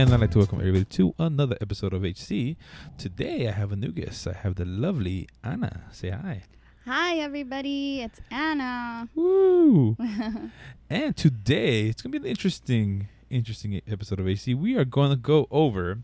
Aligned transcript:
And 0.00 0.14
I'd 0.14 0.20
like 0.20 0.30
to 0.30 0.38
welcome 0.38 0.60
everybody 0.60 0.86
to 0.86 1.14
another 1.18 1.58
episode 1.60 1.92
of 1.92 2.06
HC. 2.06 2.56
Today 2.96 3.46
I 3.46 3.50
have 3.50 3.70
a 3.70 3.76
new 3.76 3.92
guest. 3.92 4.26
I 4.26 4.32
have 4.32 4.54
the 4.54 4.64
lovely 4.64 5.28
Anna. 5.44 5.82
Say 5.92 6.08
hi. 6.08 6.44
Hi, 6.86 7.16
everybody. 7.16 8.00
It's 8.00 8.18
Anna. 8.30 9.10
Woo! 9.14 9.98
and 10.88 11.14
today 11.14 11.88
it's 11.88 12.00
gonna 12.00 12.12
be 12.12 12.16
an 12.16 12.24
interesting, 12.24 13.08
interesting 13.28 13.78
episode 13.86 14.20
of 14.20 14.26
HC. 14.26 14.54
We 14.54 14.74
are 14.74 14.86
going 14.86 15.10
to 15.10 15.16
go 15.16 15.46
over 15.50 15.98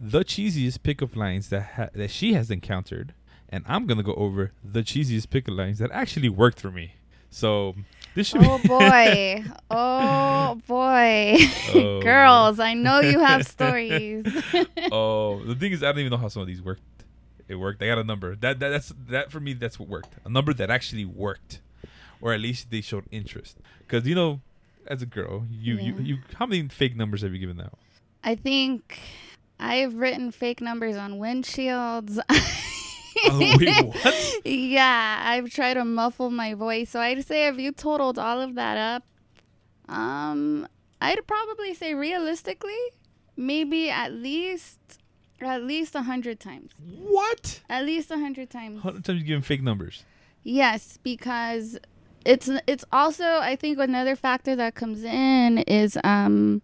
the 0.00 0.24
cheesiest 0.24 0.82
pickup 0.82 1.14
lines 1.14 1.50
that 1.50 1.72
ha- 1.76 1.90
that 1.92 2.10
she 2.10 2.32
has 2.32 2.50
encountered, 2.50 3.12
and 3.50 3.62
I'm 3.68 3.86
gonna 3.86 4.02
go 4.02 4.14
over 4.14 4.52
the 4.64 4.80
cheesiest 4.80 5.28
pickup 5.28 5.54
lines 5.54 5.80
that 5.80 5.90
actually 5.92 6.30
worked 6.30 6.62
for 6.62 6.70
me. 6.70 6.94
So 7.28 7.74
this 8.14 8.28
should 8.28 8.40
Oh 8.42 8.58
be 8.58 8.64
oh 8.64 8.78
boy. 8.78 9.44
oh 9.70 10.27
Oh, 10.50 10.54
boy. 10.66 11.36
Oh, 11.74 12.00
Girls, 12.00 12.58
I 12.60 12.74
know 12.74 13.00
you 13.00 13.18
have 13.20 13.46
stories. 13.56 14.24
oh, 14.92 15.42
the 15.44 15.54
thing 15.54 15.72
is, 15.72 15.82
I 15.82 15.86
don't 15.92 15.98
even 16.00 16.10
know 16.10 16.16
how 16.16 16.28
some 16.28 16.42
of 16.42 16.48
these 16.48 16.62
worked. 16.62 16.82
It 17.48 17.56
worked. 17.56 17.82
I 17.82 17.86
got 17.86 17.98
a 17.98 18.04
number. 18.04 18.34
That, 18.36 18.58
that 18.60 18.68
that's 18.70 18.92
that 19.08 19.30
for 19.32 19.40
me. 19.40 19.52
That's 19.54 19.78
what 19.78 19.88
worked. 19.88 20.14
A 20.24 20.28
number 20.28 20.52
that 20.54 20.70
actually 20.70 21.04
worked, 21.06 21.60
or 22.20 22.32
at 22.34 22.40
least 22.40 22.70
they 22.70 22.80
showed 22.82 23.04
interest. 23.10 23.56
Because 23.80 24.06
you 24.06 24.14
know, 24.14 24.40
as 24.86 25.00
a 25.02 25.06
girl, 25.06 25.46
you, 25.50 25.76
you 25.76 25.94
Yeah. 25.94 26.00
you 26.00 26.18
how 26.38 26.44
many 26.46 26.68
fake 26.68 26.94
numbers 26.96 27.22
have 27.22 27.32
you 27.32 27.38
given 27.38 27.60
out? 27.60 27.78
I 28.24 28.34
think 28.34 28.98
I've 29.60 29.94
written 29.94 30.30
fake 30.30 30.60
numbers 30.60 30.96
on 30.96 31.14
windshields. 31.18 32.18
Oh, 33.24 33.38
wait, 33.38 33.84
what? 33.84 34.46
Yeah, 34.46 35.20
I've 35.24 35.50
tried 35.50 35.74
to 35.74 35.84
muffle 35.84 36.30
my 36.30 36.54
voice. 36.54 36.90
So 36.90 37.00
I'd 37.00 37.26
say 37.26 37.48
if 37.48 37.58
you 37.58 37.72
totaled 37.72 38.18
all 38.18 38.40
of 38.40 38.54
that 38.54 38.76
up, 38.76 39.02
um, 39.88 40.66
I'd 41.00 41.26
probably 41.26 41.74
say 41.74 41.94
realistically, 41.94 42.78
maybe 43.36 43.90
at 43.90 44.12
least 44.12 44.78
at 45.40 45.62
least 45.62 45.94
a 45.94 46.02
hundred 46.02 46.40
times. 46.40 46.72
What? 46.98 47.60
At 47.68 47.84
least 47.84 48.10
a 48.10 48.18
hundred 48.18 48.50
times. 48.50 48.82
How 48.82 48.90
many 48.90 49.02
times 49.02 49.20
you 49.20 49.26
given 49.26 49.42
fake 49.42 49.62
numbers? 49.62 50.04
Yes, 50.42 50.98
because 51.02 51.78
it's 52.24 52.50
it's 52.66 52.84
also 52.92 53.24
I 53.24 53.56
think 53.56 53.78
another 53.78 54.16
factor 54.16 54.56
that 54.56 54.74
comes 54.74 55.04
in 55.04 55.58
is 55.58 55.96
um 56.04 56.62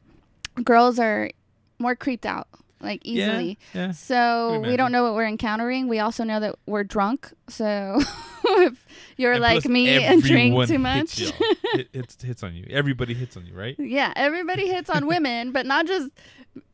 girls 0.63 0.99
are 0.99 1.31
more 1.79 1.95
creeped 1.95 2.27
out 2.27 2.49
like 2.81 3.01
easily. 3.05 3.59
Yeah. 3.73 3.87
yeah. 3.87 3.93
So 3.93 4.61
we 4.61 4.77
don't 4.77 4.93
know 4.93 5.05
what 5.05 5.15
we're 5.15 5.27
encountering. 5.27 5.89
We 5.89 5.99
also 6.01 6.25
know 6.25 6.41
that 6.41 6.57
we're 6.67 6.85
drunk. 6.85 7.33
So 7.49 8.01
if 8.67 8.87
you're 9.17 9.33
And 9.33 9.43
like 9.43 9.65
me 9.67 9.89
and 10.05 10.23
drink 10.23 10.67
too 10.69 10.79
much. 10.79 11.19
y'all. 11.19 11.33
Hit- 11.75 11.89
hits 11.93 12.23
hits 12.23 12.43
on 12.43 12.55
you. 12.55 12.67
Everybody 12.71 13.15
hits 13.15 13.37
on 13.37 13.47
you, 13.47 13.55
right? 13.55 13.75
yeah, 13.79 14.13
everybody 14.17 14.67
hits 14.75 14.91
on 14.91 15.07
women, 15.07 15.53
but 15.53 15.67
not 15.67 15.87
just 15.87 16.11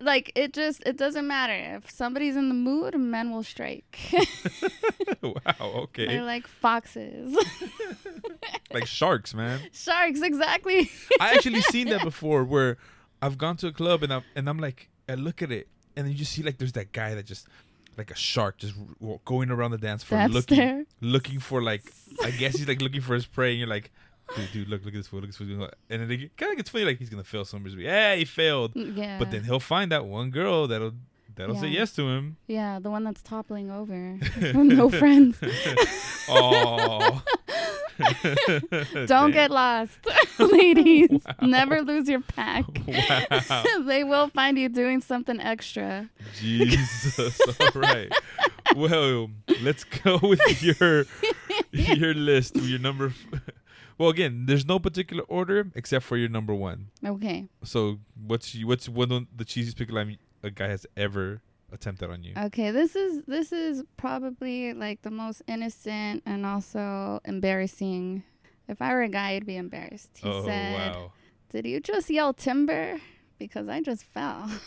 like 0.00 0.30
it 0.34 0.52
just 0.52 0.82
it 0.84 0.96
doesn't 0.96 1.27
matter. 1.27 1.77
If 1.77 1.90
somebody's 1.90 2.36
in 2.36 2.48
the 2.48 2.54
mood, 2.54 2.94
men 2.98 3.30
will 3.30 3.42
strike. 3.42 3.98
wow. 5.22 5.54
Okay. 5.60 6.06
They're 6.06 6.22
like 6.24 6.46
foxes. 6.46 7.36
like 8.72 8.86
sharks, 8.86 9.34
man. 9.34 9.60
Sharks, 9.72 10.20
exactly. 10.22 10.90
I 11.20 11.34
actually 11.34 11.60
seen 11.62 11.88
that 11.90 12.02
before 12.02 12.44
where 12.44 12.77
I've 13.22 13.38
gone 13.38 13.56
to 13.58 13.68
a 13.68 13.72
club 13.72 14.02
and 14.02 14.12
I'm 14.12 14.22
and 14.34 14.48
I'm 14.48 14.58
like 14.58 14.88
I 15.08 15.14
look 15.14 15.42
at 15.42 15.50
it 15.50 15.68
and 15.96 16.06
then 16.06 16.12
you 16.12 16.18
just 16.18 16.32
see 16.32 16.42
like 16.42 16.58
there's 16.58 16.72
that 16.72 16.92
guy 16.92 17.14
that 17.14 17.27
just 17.27 17.46
like 17.98 18.10
a 18.10 18.14
shark 18.16 18.58
just 18.58 18.74
going 19.24 19.50
around 19.50 19.72
the 19.72 19.78
dance 19.78 20.02
floor 20.02 20.20
That's 20.20 20.33
looking 20.33 20.56
there. 20.58 20.84
looking 21.00 21.38
for 21.41 21.62
like 21.62 21.83
I 22.22 22.30
guess 22.30 22.56
he's 22.56 22.66
like 22.69 22.80
looking 22.80 23.00
for 23.00 23.14
his 23.14 23.27
prey 23.27 23.50
and 23.50 23.58
you're 23.58 23.69
like 23.69 23.91
dude, 24.36 24.52
dude 24.52 24.69
look 24.69 24.84
look 24.84 24.94
at 24.94 24.98
this 24.98 25.08
fool 25.08 25.20
look 25.20 25.28
at 25.30 25.36
this 25.36 25.48
fool 25.48 25.69
and 25.91 26.00
then 26.00 26.08
they 26.08 26.30
kind 26.36 26.52
of 26.52 26.56
gets 26.56 26.70
funny 26.70 26.84
like 26.84 26.98
he's 26.98 27.11
gonna 27.11 27.24
fail 27.24 27.44
somebody's 27.44 27.77
yeah 27.78 28.14
he 28.14 28.24
failed 28.24 28.74
mm, 28.74 28.96
Yeah. 28.96 29.18
but 29.18 29.30
then 29.30 29.45
he'll 29.45 29.61
find 29.61 29.90
that 29.92 30.06
one 30.06 30.30
girl 30.30 30.67
that'll 30.68 30.92
that'll 31.34 31.56
say 31.56 31.68
yes 31.68 31.92
to 31.96 32.02
him 32.08 32.36
Yeah, 32.46 32.78
the 32.80 32.90
one 32.90 33.02
that's 33.05 33.23
toppling 33.23 33.70
over. 33.70 34.18
no 34.55 34.90
friends. 34.90 35.39
oh 36.28 37.22
Don't 39.06 39.33
get 39.33 39.50
lost, 39.50 39.98
ladies. 40.38 41.11
Wow. 41.40 41.48
Never 41.48 41.83
lose 41.83 42.08
your 42.08 42.20
pack. 42.20 42.64
wow 42.86 43.64
they 43.86 44.05
will 44.05 44.28
find 44.28 44.58
you 44.58 44.68
doing 44.68 45.00
something 45.00 45.40
extra. 45.40 46.08
Jesus. 46.34 47.40
All 47.60 47.80
right. 47.80 48.12
Well, 48.77 49.30
let's 49.62 49.84
go 49.84 50.18
with 50.22 50.62
your 50.62 51.06
your 51.72 52.14
list. 52.14 52.56
Your 52.56 52.78
number. 52.78 53.06
F- 53.33 53.40
well, 53.98 54.08
again, 54.10 54.44
there's 54.46 54.66
no 54.66 54.78
particular 54.78 55.24
order 55.24 55.70
except 55.74 56.05
for 56.05 56.16
your 56.16 56.28
number 56.28 56.55
one. 56.55 56.89
Okay. 57.05 57.48
So, 57.64 57.98
what's 58.27 58.55
what's 58.64 58.89
one 58.89 59.12
of 59.12 59.27
the 59.36 59.44
cheesiest 59.44 59.77
pickle 59.77 59.96
line 59.96 60.18
a 60.42 60.50
guy 60.50 60.68
has 60.68 60.86
ever 60.96 61.42
attempted 61.73 62.11
on 62.11 62.23
you? 62.23 62.35
Okay, 62.36 62.70
this 62.70 62.97
is 62.97 63.25
this 63.27 63.53
is 63.53 63.83
probably 63.97 64.73
like 64.75 65.03
the 65.03 65.11
most 65.11 65.42
innocent 65.47 66.23
and 66.27 66.47
also 66.47 67.20
embarrassing. 67.25 68.23
If 68.69 68.81
I 68.81 68.92
were 68.92 69.03
a 69.03 69.08
guy, 69.08 69.31
I'd 69.33 69.47
be 69.47 69.57
embarrassed. 69.57 70.11
He 70.14 70.29
oh 70.29 70.45
said, 70.45 70.75
wow! 70.95 71.13
"Did 71.51 71.67
you 71.67 71.81
just 71.81 72.08
yell 72.11 72.33
timber? 72.33 72.98
Because 73.39 73.69
I 73.69 73.81
just 73.81 74.05
fell." 74.05 74.51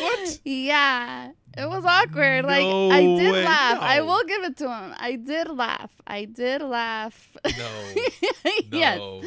What? 0.00 0.40
Yeah. 0.44 1.30
It 1.56 1.68
was 1.68 1.84
awkward. 1.84 2.44
like 2.44 2.62
I 2.64 3.00
did 3.02 3.32
way. 3.32 3.44
laugh. 3.44 3.78
I 3.80 4.00
will 4.02 4.22
give 4.24 4.44
it 4.44 4.56
to 4.58 4.68
him. 4.68 4.94
I 4.96 5.16
did 5.16 5.48
laugh. 5.48 5.90
I 6.06 6.24
did 6.24 6.62
laugh. 6.62 7.36
No, 7.44 7.50
yes. 8.72 8.98
no. 8.98 9.22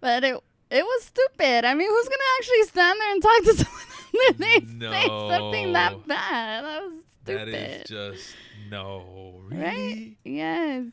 But 0.00 0.24
it 0.24 0.42
it 0.70 0.82
was 0.84 1.04
stupid. 1.04 1.64
I 1.64 1.74
mean, 1.74 1.88
who's 1.88 2.08
gonna 2.08 2.30
actually 2.38 2.62
stand 2.64 2.98
there 3.00 3.12
and 3.12 3.22
talk 3.22 3.42
to 3.44 3.54
someone 3.54 3.95
that 4.26 4.34
they 4.38 4.60
say 4.60 5.06
something 5.06 5.66
No. 5.68 5.72
that 5.72 6.06
bad? 6.08 6.64
That 6.64 6.82
was 6.82 6.92
That 7.24 7.40
stupid. 7.48 7.54
is 7.54 7.88
just 7.88 8.36
no. 8.70 9.40
Really? 9.48 9.62
Right? 9.62 10.16
Yes. 10.24 10.84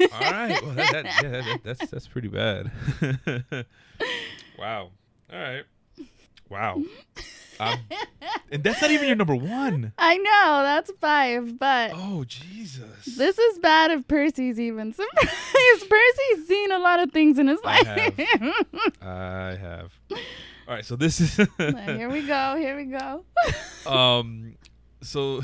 All 0.00 0.20
right. 0.20 0.62
Well, 0.62 0.74
that, 0.76 0.92
that, 0.92 1.04
yeah, 1.04 1.22
that, 1.30 1.44
that- 1.44 1.60
that's 1.64 1.90
that's 1.90 2.06
pretty 2.08 2.28
bad. 2.28 2.70
wow. 4.58 4.90
All 5.32 5.38
right. 5.38 5.64
Wow. 6.48 6.82
Um, 7.60 7.78
and 8.50 8.64
that's 8.64 8.80
not 8.80 8.90
even 8.90 9.06
your 9.06 9.14
number 9.16 9.36
one. 9.36 9.92
I 9.98 10.16
know 10.16 10.62
that's 10.64 10.90
five, 11.00 11.58
but 11.58 11.92
Oh 11.94 12.24
Jesus. 12.26 13.04
this 13.16 13.38
is 13.38 13.58
bad 13.58 13.90
if 13.90 14.08
Percy's 14.08 14.58
even 14.58 14.92
surprised. 14.94 15.88
Percy's 15.88 16.48
seen 16.48 16.72
a 16.72 16.78
lot 16.78 16.98
of 17.00 17.12
things 17.12 17.38
in 17.38 17.46
his 17.48 17.60
I 17.64 17.82
life. 17.82 18.62
I 19.02 19.56
have. 19.60 19.92
All 20.70 20.76
right. 20.76 20.84
So 20.84 20.94
this 20.94 21.20
is. 21.20 21.34
here 21.58 22.08
we 22.08 22.24
go. 22.24 22.54
Here 22.56 22.76
we 22.76 22.84
go. 22.84 23.24
um. 23.90 24.54
So, 25.02 25.42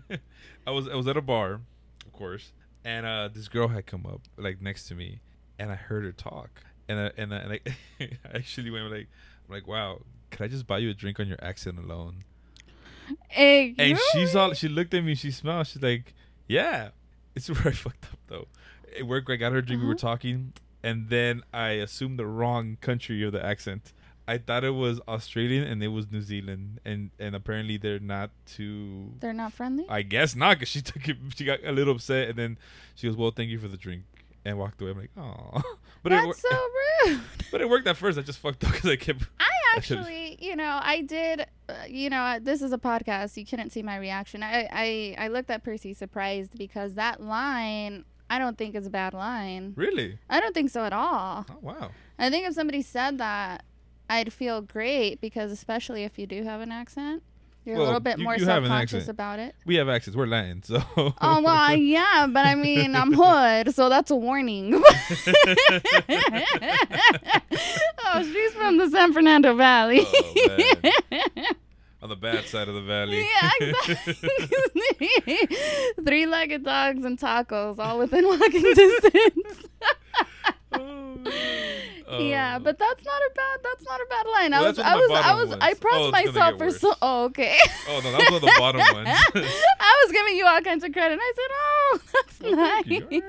I 0.66 0.70
was 0.72 0.88
I 0.88 0.96
was 0.96 1.06
at 1.06 1.16
a 1.16 1.20
bar, 1.22 1.60
of 2.04 2.12
course, 2.12 2.52
and 2.84 3.06
uh, 3.06 3.28
this 3.32 3.46
girl 3.46 3.68
had 3.68 3.86
come 3.86 4.04
up 4.04 4.22
like 4.36 4.60
next 4.60 4.88
to 4.88 4.96
me, 4.96 5.20
and 5.60 5.70
I 5.70 5.74
heard 5.76 6.02
her 6.04 6.10
talk, 6.12 6.62
and 6.88 6.98
I, 6.98 7.10
and 7.16 7.32
I, 7.34 7.36
and 7.36 7.52
I, 8.00 8.04
I 8.04 8.08
actually 8.34 8.70
went 8.70 8.90
like, 8.90 9.06
I'm 9.46 9.54
like, 9.54 9.68
wow, 9.68 10.00
could 10.30 10.42
I 10.42 10.48
just 10.48 10.66
buy 10.66 10.78
you 10.78 10.90
a 10.90 10.94
drink 10.94 11.20
on 11.20 11.28
your 11.28 11.36
accent 11.42 11.78
alone? 11.78 12.24
Hey, 13.28 13.74
And 13.78 13.90
you- 13.90 13.98
she 14.12 14.26
saw, 14.26 14.52
she 14.54 14.68
looked 14.68 14.92
at 14.94 15.04
me, 15.04 15.14
she 15.14 15.30
smiled, 15.30 15.66
she's 15.68 15.82
like, 15.82 16.14
yeah. 16.48 16.88
It's 17.36 17.48
where 17.48 17.68
I 17.68 17.76
fucked 17.76 18.04
up 18.12 18.18
though. 18.26 18.48
It 18.96 19.02
worked. 19.04 19.30
I 19.30 19.36
got 19.36 19.52
her 19.52 19.60
drink, 19.62 19.82
we 19.82 19.86
were 19.86 19.94
Uh-huh. 19.94 20.08
talking, 20.08 20.54
and 20.82 21.10
then 21.10 21.42
I 21.52 21.68
assumed 21.72 22.18
the 22.18 22.26
wrong 22.26 22.78
country 22.80 23.22
of 23.22 23.32
the 23.32 23.44
accent. 23.44 23.92
I 24.28 24.38
thought 24.38 24.62
it 24.62 24.74
was 24.74 25.00
Australian 25.08 25.64
and 25.64 25.82
it 25.82 25.88
was 25.88 26.10
New 26.12 26.20
Zealand, 26.20 26.80
and 26.84 27.10
and 27.18 27.34
apparently 27.34 27.78
they're 27.78 27.98
not 27.98 28.30
too. 28.46 29.14
They're 29.20 29.32
not 29.32 29.52
friendly. 29.54 29.86
I 29.88 30.02
guess 30.02 30.36
not, 30.36 30.58
cause 30.58 30.68
she 30.68 30.80
took 30.90 31.08
it. 31.08 31.16
She 31.34 31.44
got 31.44 31.60
a 31.64 31.72
little 31.72 31.94
upset, 31.94 32.28
and 32.28 32.38
then 32.38 32.58
she 32.94 33.06
goes, 33.08 33.16
"Well, 33.16 33.30
thank 33.30 33.50
you 33.50 33.58
for 33.58 33.68
the 33.68 33.78
drink," 33.78 34.04
and 34.44 34.58
walked 34.58 34.80
away. 34.82 34.90
I'm 34.92 34.98
like, 34.98 35.10
"Oh," 35.16 35.62
but 36.02 36.12
it, 36.12 36.16
That's 36.16 36.26
wor- 36.26 36.34
so 36.34 36.68
rude. 37.06 37.20
but 37.50 37.60
it 37.62 37.68
worked 37.68 37.88
at 37.88 37.96
first. 37.96 38.18
I 38.18 38.22
just 38.22 38.38
fucked 38.38 38.64
up 38.64 38.72
because 38.72 38.90
I 38.90 38.96
kept. 38.96 39.22
I 39.40 39.48
I 39.74 39.76
actually, 39.76 40.38
you 40.40 40.56
know, 40.56 40.80
I 40.82 41.02
did. 41.02 41.46
Uh, 41.68 41.74
you 41.88 42.10
know, 42.10 42.20
uh, 42.22 42.38
this 42.42 42.62
is 42.62 42.72
a 42.72 42.78
podcast. 42.78 43.36
You 43.36 43.44
couldn't 43.44 43.70
see 43.70 43.82
my 43.82 43.96
reaction. 43.96 44.42
I, 44.42 44.68
I, 44.72 45.14
I 45.18 45.28
looked 45.28 45.50
at 45.50 45.62
Percy 45.62 45.92
surprised 45.94 46.56
because 46.56 46.94
that 46.94 47.22
line, 47.22 48.04
I 48.30 48.38
don't 48.38 48.56
think 48.56 48.74
is 48.74 48.86
a 48.86 48.90
bad 48.90 49.12
line. 49.14 49.74
Really? 49.76 50.18
I 50.28 50.40
don't 50.40 50.54
think 50.54 50.70
so 50.70 50.84
at 50.84 50.92
all. 50.92 51.46
Oh 51.50 51.58
wow. 51.60 51.90
I 52.18 52.30
think 52.30 52.48
if 52.48 52.54
somebody 52.54 52.82
said 52.82 53.18
that, 53.18 53.64
I'd 54.08 54.32
feel 54.32 54.60
great 54.62 55.20
because 55.20 55.52
especially 55.52 56.04
if 56.04 56.18
you 56.18 56.26
do 56.26 56.42
have 56.44 56.60
an 56.60 56.72
accent, 56.72 57.22
you're 57.64 57.76
Well, 57.76 57.84
a 57.84 57.86
little 57.86 58.00
bit 58.00 58.18
you- 58.18 58.24
more 58.24 58.36
you 58.36 58.44
self-conscious 58.44 59.08
about 59.08 59.38
it. 59.38 59.54
We 59.66 59.74
have 59.76 59.88
accents. 59.88 60.16
We're 60.16 60.26
Latin, 60.26 60.62
so. 60.62 60.82
Oh 60.96 61.42
well, 61.42 61.74
yeah, 61.76 62.26
but 62.30 62.46
I 62.46 62.54
mean, 62.54 62.96
I'm 62.96 63.12
hood, 63.16 63.74
so 63.74 63.88
that's 63.90 64.10
a 64.10 64.16
warning. 64.16 64.74
oh, 68.04 68.22
she's 68.22 68.52
from 68.54 68.78
the 68.78 68.88
San 68.90 69.12
Fernando 69.12 69.54
Valley. 69.54 70.00
Oh. 70.06 70.58
On 72.00 72.08
the 72.08 72.14
bad 72.16 72.44
side 72.46 72.68
of 72.68 72.74
the 72.74 72.80
valley. 72.82 73.26
yeah, 73.42 73.50
exactly. 73.60 75.48
Three-legged 76.06 76.64
dogs 76.64 77.04
and 77.04 77.18
tacos, 77.18 77.80
all 77.80 77.98
within 77.98 78.24
walking 78.24 78.62
distance. 78.62 79.64
oh, 80.74 81.16
yeah, 82.20 82.56
Um, 82.56 82.62
but 82.62 82.78
that's 82.78 83.04
not 83.04 83.20
a 83.20 83.30
bad. 83.34 83.60
That's 83.62 83.84
not 83.84 84.00
a 84.00 84.06
bad 84.08 84.26
line. 84.26 84.52
I 84.54 84.62
was, 84.68 84.78
I 84.78 84.94
one 84.94 85.08
was, 85.08 85.10
I 85.24 85.34
was, 85.34 85.48
ones. 85.50 85.62
I 85.62 85.70
Oh, 85.70 85.74
prepped 85.74 85.90
gonna 85.90 86.10
myself 86.10 86.58
for 86.58 86.70
so. 86.70 86.94
Oh, 87.02 87.24
okay. 87.26 87.58
Oh 87.88 88.00
no, 88.02 88.12
that 88.12 88.18
was 88.20 88.30
one 88.30 88.34
of 88.34 88.40
the 88.42 88.54
bottom 88.58 88.80
ones. 88.94 89.08
I 89.08 90.04
was 90.04 90.12
giving 90.12 90.36
you 90.36 90.46
all 90.46 90.60
kinds 90.60 90.84
of 90.84 90.92
credit. 90.92 91.12
and 91.12 91.20
I 91.22 91.32
said, 91.36 91.50
"Oh, 91.52 92.00
that's 92.14 92.38
Oh, 92.44 92.50
nice." 92.50 92.84
thank 92.84 93.10
you. 93.12 93.22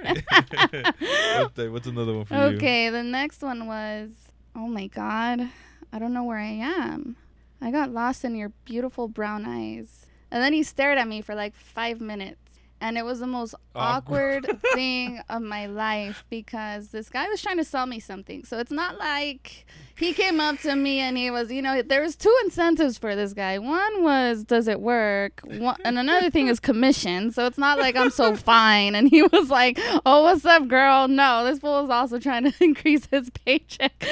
What 1.56 1.72
what's 1.72 1.88
another 1.88 2.14
one 2.16 2.26
for 2.26 2.34
you? 2.36 2.40
Okay, 2.58 2.90
the 2.90 3.04
next 3.04 3.42
one 3.42 3.68
was, 3.68 4.10
oh 4.56 4.68
my 4.68 4.88
god, 4.88 5.50
I 5.94 6.00
don't 6.00 6.14
know 6.14 6.24
where 6.24 6.38
I 6.38 6.52
am. 6.52 7.16
I 7.62 7.72
got 7.72 7.92
lost 7.92 8.24
in 8.24 8.36
your 8.36 8.50
beautiful 8.66 9.08
brown 9.08 9.46
eyes. 9.46 10.06
And 10.32 10.44
then 10.44 10.54
he 10.54 10.64
stared 10.64 10.98
at 10.98 11.08
me 11.08 11.22
for 11.22 11.36
like 11.36 11.56
five 11.56 12.00
minutes. 12.00 12.40
And 12.82 12.98
it 12.98 13.04
was 13.04 13.20
the 13.20 13.28
most 13.28 13.56
Awkward. 13.76 14.46
awkward 14.46 14.62
thing 14.74 15.20
of 15.30 15.42
my 15.42 15.66
life 15.66 16.24
because 16.30 16.90
this 16.90 17.10
guy 17.10 17.28
was 17.28 17.42
trying 17.42 17.58
to 17.58 17.64
sell 17.64 17.86
me 17.86 18.00
something. 18.00 18.46
So 18.46 18.58
it's 18.58 18.72
not 18.72 18.98
like 18.98 19.66
he 19.98 20.14
came 20.14 20.40
up 20.40 20.60
to 20.60 20.76
me 20.76 21.00
and 21.00 21.18
he 21.18 21.30
was, 21.30 21.52
you 21.52 21.62
know, 21.62 21.82
there 21.82 22.02
was 22.02 22.16
two 22.16 22.34
incentives 22.46 22.98
for 22.98 23.16
this 23.16 23.34
guy. 23.34 23.60
One 23.60 24.04
was, 24.04 24.46
does 24.46 24.68
it 24.68 24.80
work? 24.80 25.42
One, 25.44 25.76
and 25.84 26.00
another 26.00 26.30
thing 26.30 26.48
is 26.48 26.60
commission. 26.60 27.32
So 27.32 27.46
it's 27.46 27.58
not 27.58 27.80
like 27.80 27.98
I'm 27.98 28.12
so 28.12 28.36
fine. 28.38 28.96
And 28.96 29.10
he 29.10 29.24
was 29.24 29.50
like, 29.50 29.78
oh, 30.06 30.24
what's 30.24 30.46
up, 30.46 30.68
girl? 30.70 31.08
No, 31.10 31.44
this 31.46 31.60
fool 31.60 31.82
was 31.82 31.90
also 31.90 32.18
trying 32.18 32.50
to 32.50 32.54
increase 32.64 33.08
his 33.08 33.30
paycheck. 33.30 34.06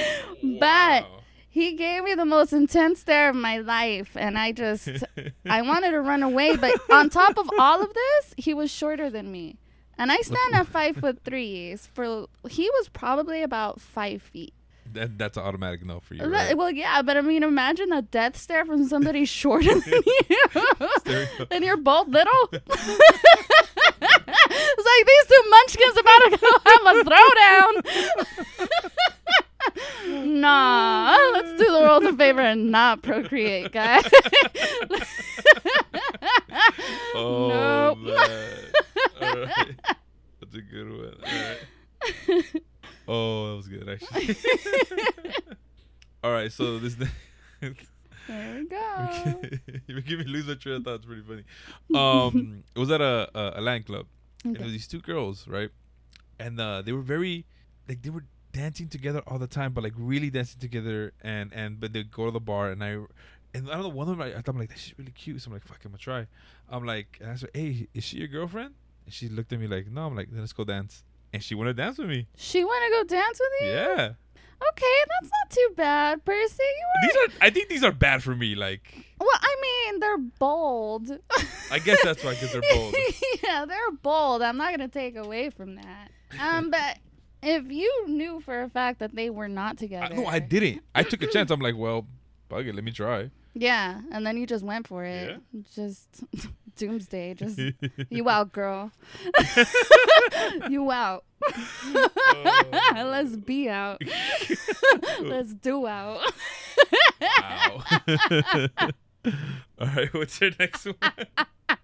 But. 0.59 1.05
He 1.57 1.73
gave 1.73 2.03
me 2.03 2.13
the 2.13 2.23
most 2.25 2.53
intense 2.53 2.99
stare 2.99 3.29
of 3.29 3.35
my 3.35 3.57
life. 3.57 4.15
And 4.15 4.37
I 4.37 4.51
just, 4.51 4.87
I 5.49 5.61
wanted 5.63 5.91
to 5.91 6.01
run 6.01 6.21
away. 6.21 6.55
But 6.55 6.79
on 6.91 7.09
top 7.09 7.37
of 7.37 7.49
all 7.57 7.81
of 7.81 7.91
this, 7.93 8.35
he 8.37 8.53
was 8.53 8.69
shorter 8.69 9.09
than 9.09 9.31
me. 9.31 9.57
And 9.97 10.11
I 10.11 10.17
stand 10.17 10.53
at 10.53 10.67
five 10.67 10.97
foot 11.01 11.21
three. 11.25 11.75
For 11.75 12.27
he 12.47 12.69
was 12.69 12.89
probably 12.89 13.41
about 13.41 13.81
five 13.81 14.21
feet. 14.21 14.53
that, 14.93 15.17
that's 15.17 15.35
an 15.37 15.43
automatic 15.43 15.83
no 15.83 15.99
for 15.99 16.13
you. 16.13 16.25
Right? 16.25 16.55
Well, 16.55 16.69
yeah, 16.71 17.01
but 17.01 17.17
I 17.17 17.21
mean, 17.21 17.41
imagine 17.41 17.89
the 17.89 18.03
death 18.03 18.37
stare 18.37 18.63
from 18.63 18.87
somebody 18.87 19.25
shorter 19.39 19.73
than 19.79 20.03
you, 20.29 20.37
and 21.51 21.63
you're 21.65 21.77
both 21.77 22.07
little. 22.07 22.49
it's 22.51 22.67
like 24.91 25.03
these 25.11 25.25
two 25.27 25.43
munchkins 25.49 25.97
about 25.97 26.21
to 26.23 26.37
go 26.37 26.51
have 26.65 26.85
a 26.85 26.93
throwdown. 27.09 27.73
nah, 30.07 31.17
let's 31.33 31.51
do 31.59 31.65
the 31.71 31.79
world 31.79 32.03
a 32.05 32.13
favor 32.15 32.41
and 32.41 32.71
not 32.71 33.01
procreate, 33.03 33.71
guys. 33.71 34.03
Oh, 37.15 37.95
man. 37.95 38.49
Right. 39.21 39.75
That's 40.39 40.55
a 40.55 40.61
good 40.61 40.89
one. 40.89 41.15
Right. 41.23 42.61
Oh, 43.07 43.49
that 43.49 43.55
was 43.57 43.67
good 43.67 43.89
actually. 43.89 44.35
All 46.23 46.31
right, 46.31 46.51
so 46.51 46.77
this. 46.79 46.95
there 46.95 47.09
we 48.31 48.65
go. 48.67 49.41
you 49.87 50.01
give 50.01 50.19
me 50.19 50.25
lose 50.25 50.45
my 50.47 50.55
train 50.55 50.75
of 50.75 50.83
thought. 50.83 50.95
It's 50.95 51.05
pretty 51.05 51.21
funny. 51.23 51.43
Um, 51.95 52.63
it 52.75 52.79
was 52.79 52.91
at 52.91 53.01
a 53.01 53.29
a, 53.33 53.53
a 53.59 53.61
land 53.61 53.85
club, 53.85 54.05
and 54.43 54.55
it 54.55 54.59
Okay. 54.59 54.63
was 54.65 54.73
these 54.73 54.87
two 54.87 54.99
girls, 54.99 55.47
right? 55.47 55.69
And 56.39 56.59
uh, 56.59 56.81
they 56.81 56.91
were 56.91 57.01
very 57.01 57.45
like 57.87 58.01
they 58.01 58.09
were 58.09 58.25
dancing 58.57 58.87
together 58.89 59.21
all 59.27 59.37
the 59.37 59.47
time, 59.47 59.71
but 59.73 59.83
like 59.83 59.93
really 59.95 60.29
dancing 60.29 60.59
together. 60.59 61.13
And 61.21 61.53
and 61.53 61.79
but 61.79 61.93
they 61.93 62.03
go 62.03 62.25
to 62.25 62.31
the 62.31 62.39
bar, 62.39 62.71
and 62.71 62.83
I 62.83 62.97
and 63.53 63.69
I 63.69 63.73
don't 63.73 63.83
know 63.83 63.89
one 63.89 64.09
of 64.09 64.17
them. 64.17 64.21
I, 64.27 64.31
I 64.37 64.41
thought 64.41 64.55
I'm 64.55 64.59
like 64.59 64.75
she's 64.75 64.97
really 64.97 65.11
cute, 65.11 65.41
so 65.41 65.47
I'm 65.47 65.53
like 65.53 65.63
fuck, 65.63 65.79
I'm 65.85 65.91
gonna 65.91 65.99
try. 65.99 66.27
I'm 66.69 66.85
like, 66.85 67.19
and 67.21 67.31
I 67.31 67.35
said, 67.35 67.51
hey, 67.53 67.87
is 67.93 68.03
she 68.03 68.17
your 68.17 68.27
girlfriend? 68.27 68.73
And 69.05 69.13
she 69.13 69.29
looked 69.29 69.53
at 69.53 69.59
me 69.59 69.67
like, 69.67 69.87
no. 69.87 70.07
I'm 70.07 70.15
like, 70.15 70.29
then 70.31 70.41
let's 70.41 70.53
go 70.53 70.63
dance. 70.63 71.03
And 71.31 71.43
she 71.43 71.55
wanna 71.55 71.73
dance 71.73 71.97
with 71.97 72.09
me. 72.09 72.27
She 72.35 72.63
want 72.63 72.83
to 72.85 72.97
go 72.97 73.15
dance 73.15 73.39
with 73.39 73.61
you? 73.61 73.73
Yeah. 73.75 74.13
Okay, 74.71 74.97
that's 75.07 75.31
not 75.31 75.49
too 75.51 75.69
bad, 75.75 76.25
Percy. 76.25 76.63
You 76.63 77.07
These 77.07 77.15
are. 77.15 77.45
I 77.45 77.49
think 77.51 77.69
these 77.69 77.83
are 77.83 77.91
bad 77.91 78.23
for 78.23 78.35
me. 78.35 78.55
Like, 78.55 79.05
Well, 79.19 79.29
I 79.31 79.55
mean, 79.61 79.99
they're 79.99 80.17
bold. 80.17 81.11
I 81.71 81.77
guess 81.77 81.99
that's 82.03 82.23
why, 82.23 82.31
because 82.31 82.53
they're 82.53 82.63
bold. 82.73 82.95
yeah, 83.43 83.65
they're 83.65 83.91
bold. 84.01 84.41
I'm 84.41 84.57
not 84.57 84.71
gonna 84.71 84.87
take 84.87 85.15
away 85.15 85.51
from 85.51 85.75
that. 85.75 86.09
Um, 86.39 86.71
but 86.71 86.97
if 87.41 87.71
you 87.71 88.05
knew 88.07 88.39
for 88.39 88.61
a 88.61 88.69
fact 88.69 88.99
that 88.99 89.15
they 89.15 89.29
were 89.29 89.47
not 89.47 89.73
I, 89.73 89.75
together, 89.75 90.15
no, 90.15 90.25
I 90.25 90.39
didn't. 90.39 90.81
I 90.95 91.03
took 91.03 91.21
a 91.21 91.27
chance. 91.27 91.51
I'm 91.51 91.59
like, 91.59 91.77
well, 91.77 92.05
bug 92.49 92.67
it. 92.67 92.75
Let 92.75 92.83
me 92.83 92.91
try. 92.91 93.31
Yeah, 93.53 94.01
and 94.11 94.25
then 94.25 94.37
you 94.37 94.45
just 94.45 94.63
went 94.63 94.87
for 94.87 95.03
it. 95.03 95.41
Just 95.73 96.23
doomsday. 96.75 97.33
Just 97.33 97.59
you 98.09 98.29
out, 98.29 98.51
girl. 98.51 98.91
you 100.69 100.91
out. 100.91 101.23
Oh. 101.43 102.63
Let's 102.95 103.35
be 103.35 103.69
out. 103.69 104.01
Let's 105.19 105.53
do 105.55 105.87
out. 105.87 106.21
Wow. 107.21 107.83
All 109.79 109.87
right, 109.87 110.13
what's 110.13 110.39
your 110.39 110.51
next 110.59 110.85
one? 110.85 110.95
All 111.67 111.77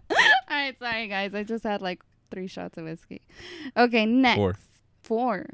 right, 0.50 0.78
sorry 0.80 1.08
guys. 1.08 1.34
I 1.34 1.44
just 1.44 1.64
had 1.64 1.82
like 1.82 2.04
three 2.32 2.48
shots 2.48 2.78
of 2.78 2.86
whiskey. 2.86 3.22
Okay, 3.76 4.06
next. 4.06 4.38
Four. 4.38 4.56
Four. 5.04 5.46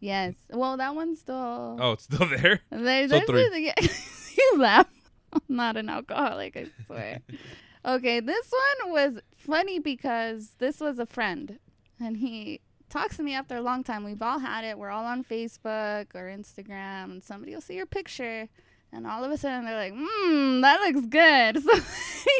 Yes. 0.00 0.34
Well, 0.50 0.76
that 0.76 0.94
one's 0.94 1.20
still. 1.20 1.78
Oh, 1.80 1.92
it's 1.92 2.04
still 2.04 2.28
there. 2.42 2.60
There, 2.70 3.08
so 3.08 3.20
there's 3.26 3.26
three. 3.50 3.68
a- 3.70 3.74
you 4.36 4.58
laugh. 4.58 4.86
I'm 5.32 5.40
not 5.56 5.76
an 5.76 5.88
alcoholic, 5.88 6.56
I 6.56 6.66
swear. 6.86 7.20
okay, 7.84 8.20
this 8.20 8.52
one 8.82 8.92
was 8.92 9.18
funny 9.36 9.78
because 9.78 10.52
this 10.58 10.80
was 10.80 10.98
a 10.98 11.06
friend, 11.06 11.58
and 12.00 12.16
he 12.18 12.60
talks 12.88 13.16
to 13.18 13.22
me 13.22 13.34
after 13.34 13.56
a 13.56 13.60
long 13.60 13.82
time. 13.84 14.04
We've 14.04 14.22
all 14.22 14.38
had 14.38 14.64
it. 14.64 14.78
We're 14.78 14.90
all 14.90 15.04
on 15.04 15.24
Facebook 15.24 16.14
or 16.14 16.24
Instagram, 16.28 17.04
and 17.10 17.22
somebody 17.24 17.54
will 17.54 17.60
see 17.60 17.74
your 17.74 17.86
picture, 17.86 18.48
and 18.92 19.06
all 19.06 19.24
of 19.24 19.30
a 19.30 19.36
sudden 19.36 19.64
they're 19.66 19.76
like, 19.76 19.92
"Hmm, 19.94 20.60
that 20.62 20.80
looks 20.80 21.06
good." 21.06 21.62
So 21.62 21.74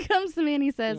he 0.00 0.06
comes 0.06 0.34
to 0.34 0.42
me 0.42 0.54
and 0.54 0.62
he 0.62 0.70
says, 0.70 0.98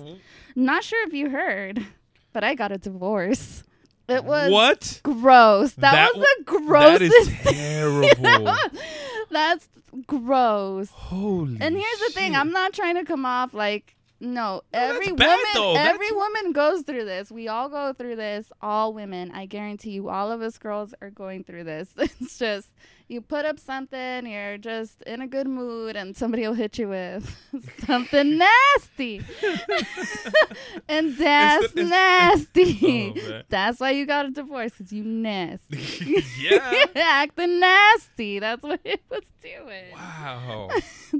"Not 0.55 0.83
sure 0.83 1.05
if 1.07 1.13
you 1.13 1.29
heard, 1.29 1.85
but 2.33 2.43
I 2.43 2.53
got 2.55 2.71
a 2.71 2.77
divorce." 2.77 3.63
It 4.07 4.23
was 4.23 4.51
what? 4.51 5.01
gross. 5.03 5.73
That, 5.73 5.91
That 5.91 6.15
was 6.15 6.27
the 6.37 6.43
grossest. 6.45 7.13
is 7.13 7.41
terrible. 7.43 8.55
That's 9.29 9.67
gross. 10.05 10.89
Holy. 10.91 11.57
And 11.59 11.75
here's 11.75 11.99
the 11.99 12.11
thing. 12.13 12.35
I'm 12.35 12.51
not 12.51 12.73
trying 12.73 12.95
to 12.95 13.03
come 13.03 13.25
off 13.25 13.53
like 13.53 13.95
no. 14.19 14.61
every 14.73 15.11
bad, 15.11 15.39
woman, 15.55 15.77
every 15.77 16.11
woman 16.11 16.51
goes 16.53 16.83
through 16.83 17.05
this. 17.05 17.31
We 17.31 17.47
all 17.47 17.69
go 17.69 17.93
through 17.93 18.15
this. 18.15 18.51
All 18.61 18.93
women. 18.93 19.31
I 19.31 19.45
guarantee 19.45 19.91
you, 19.91 20.09
all 20.09 20.31
of 20.31 20.41
us 20.41 20.57
girls 20.57 20.93
are 21.01 21.09
going 21.09 21.43
through 21.43 21.65
this. 21.65 21.89
It's 21.97 22.37
just 22.37 22.69
you 23.09 23.21
put 23.21 23.45
up 23.45 23.59
something, 23.59 24.25
you're 24.27 24.57
just 24.57 25.01
in 25.03 25.21
a 25.21 25.27
good 25.27 25.47
mood, 25.47 25.95
and 25.95 26.15
somebody 26.15 26.45
will 26.47 26.53
hit 26.55 26.77
you 26.77 26.89
with 26.89 27.35
something 27.85 28.37
nasty, 28.37 29.21
and 30.89 31.15
that's 31.17 31.65
It's- 31.65 31.71
it's- 31.75 31.89
nasty. 31.89 33.13
Oh, 33.17 33.41
that's 33.49 33.79
why 33.79 33.91
you 33.91 34.05
got 34.05 34.25
a 34.25 34.31
divorce, 34.31 34.73
cause 34.77 34.91
you 34.91 35.03
nasty. 35.03 36.23
yeah. 36.39 36.85
acting 36.95 37.59
nasty. 37.59 38.39
That's 38.39 38.61
what 38.63 38.79
it 38.83 39.01
was 39.09 39.21
doing. 39.41 39.85
Wow. 39.93 40.69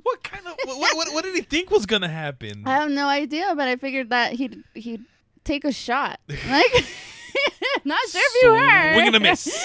what 0.04 0.24
kind 0.24 0.46
of 0.48 0.56
what, 0.66 0.96
what 0.98 1.14
what 1.14 1.24
did 1.24 1.36
he 1.36 1.42
think 1.42 1.72
was 1.72 1.86
gonna 1.86 2.10
happen? 2.10 2.64
I 2.66 2.72
have 2.82 2.92
no 2.92 3.08
idea, 3.08 3.54
but 3.56 3.68
I 3.68 3.76
figured 3.78 4.10
that 4.10 4.34
he'd 4.34 4.64
he'd 4.74 5.06
take 5.44 5.64
a 5.64 5.72
shot. 5.72 6.20
Like, 6.50 6.86
not 7.86 8.00
sure 8.10 8.22
if 8.24 8.44
you 8.44 8.54
heard. 8.54 8.94
Swing 8.96 9.08
and 9.08 9.16
a 9.16 9.20
miss. 9.20 9.46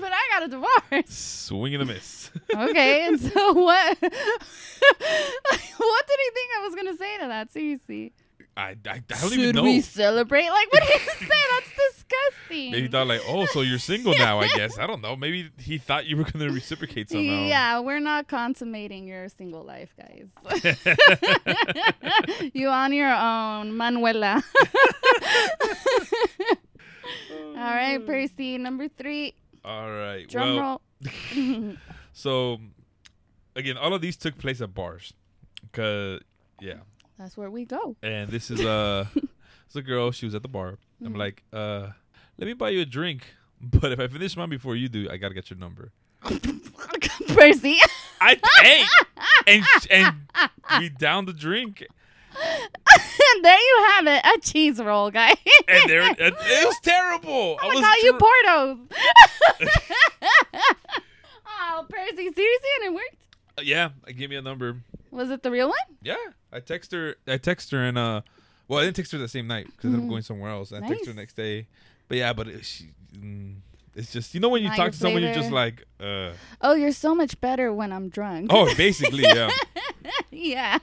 but 0.00 0.12
I 0.12 0.20
got 0.32 0.42
a 0.44 0.48
divorce. 0.48 1.14
Swing 1.14 1.74
and 1.74 1.82
a 1.82 1.86
miss. 1.86 2.30
Okay, 2.54 3.06
and 3.06 3.20
so 3.20 3.52
what? 3.52 3.98
what 4.00 4.10
did 4.10 4.18
he 4.18 6.30
think 6.34 6.50
I 6.56 6.60
was 6.64 6.74
gonna 6.74 6.96
say 6.96 7.18
to 7.18 7.26
that? 7.28 7.52
Seriously, 7.52 8.12
I, 8.56 8.62
I, 8.62 8.76
I 8.86 8.98
don't 9.06 9.30
should 9.30 9.38
even 9.38 9.56
know. 9.56 9.62
we 9.64 9.80
celebrate? 9.80 10.48
Like, 10.48 10.72
what 10.72 10.82
did 10.82 11.00
he 11.00 11.08
say? 11.08 11.26
That's 11.26 11.70
disgusting. 11.94 12.70
Maybe 12.72 12.82
he 12.82 12.88
thought 12.88 13.06
like, 13.06 13.20
oh, 13.28 13.46
so 13.46 13.60
you're 13.60 13.78
single 13.78 14.14
now? 14.16 14.40
I 14.40 14.48
guess 14.48 14.78
I 14.78 14.86
don't 14.86 15.02
know. 15.02 15.14
Maybe 15.14 15.50
he 15.58 15.78
thought 15.78 16.06
you 16.06 16.16
were 16.16 16.24
gonna 16.24 16.50
reciprocate 16.50 17.10
somehow. 17.10 17.46
Yeah, 17.46 17.80
we're 17.80 18.00
not 18.00 18.28
consummating 18.28 19.06
your 19.06 19.28
single 19.28 19.62
life, 19.62 19.94
guys. 19.96 20.30
you 22.54 22.68
on 22.68 22.92
your 22.92 23.12
own, 23.12 23.76
Manuela. 23.76 24.42
All 27.32 27.54
right, 27.74 28.04
Percy, 28.04 28.58
number 28.58 28.88
three. 28.88 29.34
All 29.64 29.90
right. 29.90 30.28
Drum 30.28 30.56
well, 30.56 30.82
roll. 31.34 31.74
so 32.12 32.58
again, 33.56 33.76
all 33.76 33.92
of 33.94 34.00
these 34.00 34.16
took 34.16 34.38
place 34.38 34.60
at 34.60 34.74
bars. 34.74 35.12
Cause 35.72 36.20
yeah, 36.60 36.78
That's 37.18 37.36
where 37.36 37.50
we 37.50 37.64
go. 37.64 37.96
and 38.02 38.30
this 38.30 38.50
is 38.50 38.60
uh, 38.64 39.06
it's 39.66 39.76
a 39.76 39.82
girl. 39.82 40.10
She 40.12 40.24
was 40.26 40.34
at 40.34 40.42
the 40.42 40.48
bar. 40.48 40.78
I'm 41.04 41.14
Mhm. 41.14 41.18
like, 41.18 41.42
uh, 41.52 41.88
let 42.38 42.46
me 42.46 42.52
buy 42.54 42.70
you 42.70 42.80
a 42.80 42.86
drink, 42.86 43.34
but 43.60 43.92
if 43.92 43.98
I 44.00 44.06
finish 44.08 44.36
mine 44.36 44.48
before 44.50 44.76
you 44.76 44.88
do, 44.88 45.08
I 45.10 45.16
gotta 45.16 45.34
get 45.34 45.50
your 45.50 45.58
number. 45.58 45.92
Percy. 47.28 47.78
I 48.20 48.36
hey, 48.60 48.84
and 49.46 49.64
and 49.90 50.16
we 50.80 50.88
down 50.88 51.26
the 51.26 51.32
drink, 51.32 51.84
there 53.42 53.58
you 53.58 53.84
have 53.94 54.06
it, 54.06 54.22
a 54.24 54.40
cheese 54.40 54.78
roll, 54.78 55.10
guy. 55.10 55.34
and 55.68 55.88
there 55.90 56.10
it, 56.10 56.18
it 56.20 56.34
was 56.66 56.78
terrible. 56.82 57.58
I 57.62 57.66
I'm 57.66 57.72
gonna 57.74 57.86
call 57.86 58.04
you 58.04 58.12
Portos. 58.14 58.78
oh, 61.46 61.86
Percy. 61.88 62.16
Seriously, 62.16 62.68
and 62.80 62.86
it 62.86 62.94
worked. 62.94 63.16
Uh, 63.58 63.62
yeah, 63.62 63.90
I 64.06 64.12
gave 64.12 64.30
me 64.30 64.36
a 64.36 64.42
number. 64.42 64.76
Was 65.10 65.30
it 65.30 65.42
the 65.42 65.50
real 65.50 65.68
one? 65.68 65.76
Yeah, 66.02 66.16
I 66.52 66.60
text 66.60 66.92
her. 66.92 67.16
I 67.26 67.36
text 67.38 67.70
her 67.72 67.82
and 67.84 67.98
uh, 67.98 68.20
well, 68.68 68.80
I 68.80 68.84
didn't 68.84 68.96
text 68.96 69.12
her 69.12 69.18
the 69.18 69.28
same 69.28 69.46
night 69.46 69.66
because 69.66 69.92
I'm 69.94 70.02
Mhm. 70.02 70.08
going 70.08 70.22
somewhere 70.22 70.50
else. 70.50 70.72
I 70.72 70.80
text 70.80 71.06
her 71.06 71.12
Nice. 71.12 71.16
next 71.16 71.34
day. 71.36 71.66
But 72.08 72.18
yeah, 72.18 72.32
but 72.32 72.48
it, 72.48 72.64
she, 72.64 72.90
mm, 73.16 73.56
it's 73.94 74.12
just 74.12 74.34
you 74.34 74.40
know 74.40 74.48
when 74.50 74.62
you 74.62 74.68
Not 74.68 74.76
talk 74.76 74.92
to 74.92 74.98
someone, 74.98 75.22
you're 75.22 75.34
just 75.34 75.50
like, 75.50 75.84
uh, 76.00 76.32
Oh, 76.60 76.74
you're 76.74 76.92
so 76.92 77.14
much 77.14 77.40
better 77.40 77.72
when 77.72 77.92
I'm 77.92 78.08
drunk. 78.08 78.50
oh, 78.52 78.72
basically, 78.76 79.24
yeah. 79.24 79.50
yeah. 80.30 80.78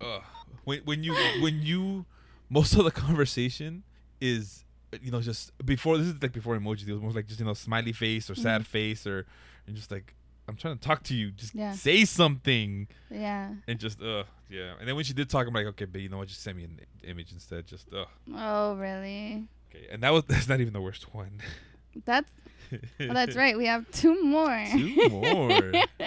Ugh. 0.00 0.22
When 0.64 0.80
when 0.84 1.02
you 1.04 1.14
when 1.40 1.62
you 1.62 2.06
most 2.50 2.74
of 2.74 2.84
the 2.84 2.90
conversation 2.90 3.82
is 4.20 4.64
you 5.02 5.10
know 5.10 5.20
just 5.20 5.52
before 5.64 5.98
this 5.98 6.06
is 6.06 6.14
like 6.22 6.32
before 6.32 6.56
emojis 6.58 6.86
it 6.88 6.92
was 6.92 7.02
most 7.02 7.16
like 7.16 7.26
just 7.26 7.40
you 7.40 7.46
know 7.46 7.54
smiley 7.54 7.92
face 7.92 8.30
or 8.30 8.34
sad 8.34 8.62
Mhm. 8.62 8.66
face 8.66 9.06
or 9.06 9.26
and 9.66 9.74
just 9.76 9.90
like 9.90 10.14
I'm 10.46 10.56
trying 10.56 10.76
to 10.78 10.80
talk 10.88 11.02
to 11.04 11.14
you 11.14 11.30
just 11.30 11.54
Yeah. 11.54 11.72
say 11.72 12.04
something 12.04 12.86
Yeah. 13.10 13.54
and 13.66 13.78
just 13.78 14.00
uh 14.02 14.24
yeah 14.50 14.74
and 14.78 14.86
then 14.86 14.94
when 14.94 15.04
she 15.04 15.12
did 15.14 15.28
talk 15.30 15.46
I'm 15.46 15.54
like 15.54 15.66
okay 15.66 15.86
but 15.86 16.00
you 16.00 16.08
know 16.08 16.18
what 16.18 16.28
just 16.28 16.42
send 16.42 16.56
me 16.58 16.64
an 16.64 16.80
image 17.02 17.32
instead 17.32 17.66
just 17.66 17.92
uh 17.92 18.04
Oh, 18.34 18.76
really? 18.76 19.46
okay 19.70 19.86
and 19.90 20.02
that 20.02 20.12
was 20.12 20.24
that's 20.28 20.48
not 20.48 20.60
even 20.60 20.72
the 20.72 20.80
worst 20.82 21.12
one 21.14 21.40
That's 22.04 22.30
well, 22.98 23.14
that's 23.14 23.36
right. 23.36 23.56
We 23.58 23.66
have 23.66 23.88
two 23.92 24.22
more. 24.24 24.64
two 24.72 25.08
more 25.10 25.72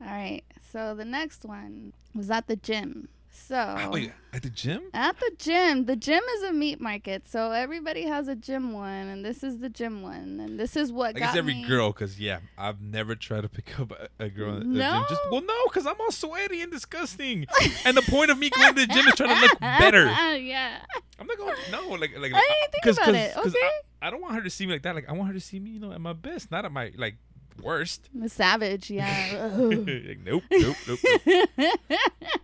All 0.00 0.06
right. 0.06 0.42
So 0.72 0.94
the 0.94 1.04
next 1.04 1.44
one 1.44 1.92
was 2.14 2.30
at 2.30 2.46
the 2.46 2.56
gym. 2.56 3.08
So 3.32 3.74
oh, 3.78 3.90
wait, 3.90 4.12
at 4.32 4.42
the 4.42 4.50
gym 4.50 4.82
at 4.94 5.18
the 5.18 5.30
gym, 5.38 5.84
the 5.86 5.96
gym 5.96 6.22
is 6.36 6.42
a 6.44 6.52
meat 6.52 6.80
market. 6.80 7.28
So 7.28 7.50
everybody 7.52 8.02
has 8.04 8.28
a 8.28 8.34
gym 8.36 8.72
one, 8.72 8.88
and 9.08 9.24
this 9.24 9.42
is 9.42 9.58
the 9.58 9.68
gym 9.68 10.02
one, 10.02 10.38
and 10.40 10.58
this 10.58 10.76
is 10.76 10.92
what 10.92 11.10
I 11.16 11.18
got 11.20 11.26
guess 11.28 11.36
every 11.36 11.54
me. 11.54 11.66
girl, 11.66 11.92
cause 11.92 12.18
yeah, 12.18 12.38
I've 12.58 12.80
never 12.80 13.14
tried 13.16 13.40
to 13.42 13.48
pick 13.48 13.78
up 13.80 13.92
a, 13.92 14.08
a 14.24 14.28
girl 14.28 14.54
at 14.56 14.60
the 14.60 14.66
No? 14.66 14.92
gym. 14.92 15.04
Just 15.08 15.20
well, 15.30 15.42
no, 15.42 15.64
cause 15.72 15.86
I'm 15.86 16.00
all 16.00 16.10
sweaty 16.12 16.62
and 16.62 16.70
disgusting. 16.70 17.46
and 17.84 17.96
the 17.96 18.02
point 18.02 18.30
of 18.30 18.38
me 18.38 18.50
going 18.50 18.74
to 18.74 18.86
the 18.86 18.92
gym 18.92 19.06
is 19.08 19.14
trying 19.14 19.34
to 19.34 19.40
look 19.42 19.58
better. 19.60 20.06
yeah. 20.36 20.78
I'm 21.18 21.26
not 21.26 21.36
going. 21.38 21.54
No, 21.72 21.88
like 21.90 22.16
like. 22.18 22.32
I 22.34 22.40
didn't 22.40 22.72
think 22.72 22.84
'cause- 22.84 22.96
about 22.98 23.06
'cause- 23.06 23.14
it. 23.16 23.34
'cause 23.34 23.46
Okay. 23.54 23.70
I, 24.02 24.08
I 24.08 24.10
don't 24.10 24.20
want 24.22 24.34
her 24.34 24.42
to 24.42 24.50
see 24.50 24.66
me 24.66 24.72
like 24.74 24.82
that. 24.82 24.94
Like 24.94 25.08
I 25.08 25.12
want 25.12 25.28
her 25.28 25.34
to 25.34 25.40
see 25.40 25.58
me, 25.60 25.70
you 25.70 25.80
know, 25.80 25.92
at 25.92 26.00
my 26.00 26.12
best, 26.12 26.50
not 26.50 26.64
at 26.64 26.72
my 26.72 26.92
like 26.96 27.16
worst. 27.62 28.08
The 28.14 28.28
savage, 28.28 28.90
yeah. 28.90 29.48
Like, 29.56 30.18
nope, 30.24 30.42
nope, 30.50 30.76
nope. 30.86 30.98
nope. 31.26 31.80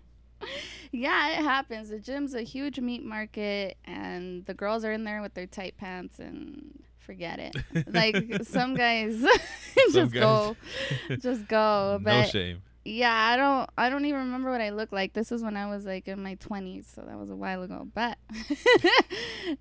yeah, 0.97 1.39
it 1.39 1.43
happens. 1.45 1.91
The 1.91 1.99
gym's 1.99 2.35
a 2.35 2.43
huge 2.43 2.81
meat 2.81 3.05
market, 3.05 3.77
and 3.85 4.45
the 4.47 4.55
girls 4.55 4.85
are 4.85 4.93
in 4.93 5.05
there 5.05 5.23
with 5.23 5.35
their 5.35 5.47
tight 5.47 5.77
pants 5.77 6.19
and 6.19 6.83
forget 6.99 7.39
it. 7.39 7.57
Like 7.93 8.17
some 8.45 8.75
guys 8.75 9.21
just 9.21 9.93
Some 9.93 10.09
go, 10.09 10.57
just 11.21 11.47
go. 11.47 11.99
no 12.01 12.05
But 12.05 12.29
shame. 12.31 12.63
yeah, 12.85 13.13
I 13.15 13.37
don't, 13.37 13.71
I 13.77 13.89
don't 13.89 14.05
even 14.07 14.21
remember 14.21 14.51
what 14.51 14.61
I 14.61 14.71
looked 14.71 14.93
like. 14.93 15.13
This 15.13 15.31
was 15.31 15.43
when 15.43 15.57
I 15.57 15.69
was 15.69 15.85
like 15.85 16.09
in 16.09 16.23
my 16.23 16.35
twenties, 16.35 16.91
so 16.93 17.03
that 17.03 17.19
was 17.19 17.31
a 17.31 17.37
while 17.37 17.63
ago. 17.63 17.87
But 17.95 18.19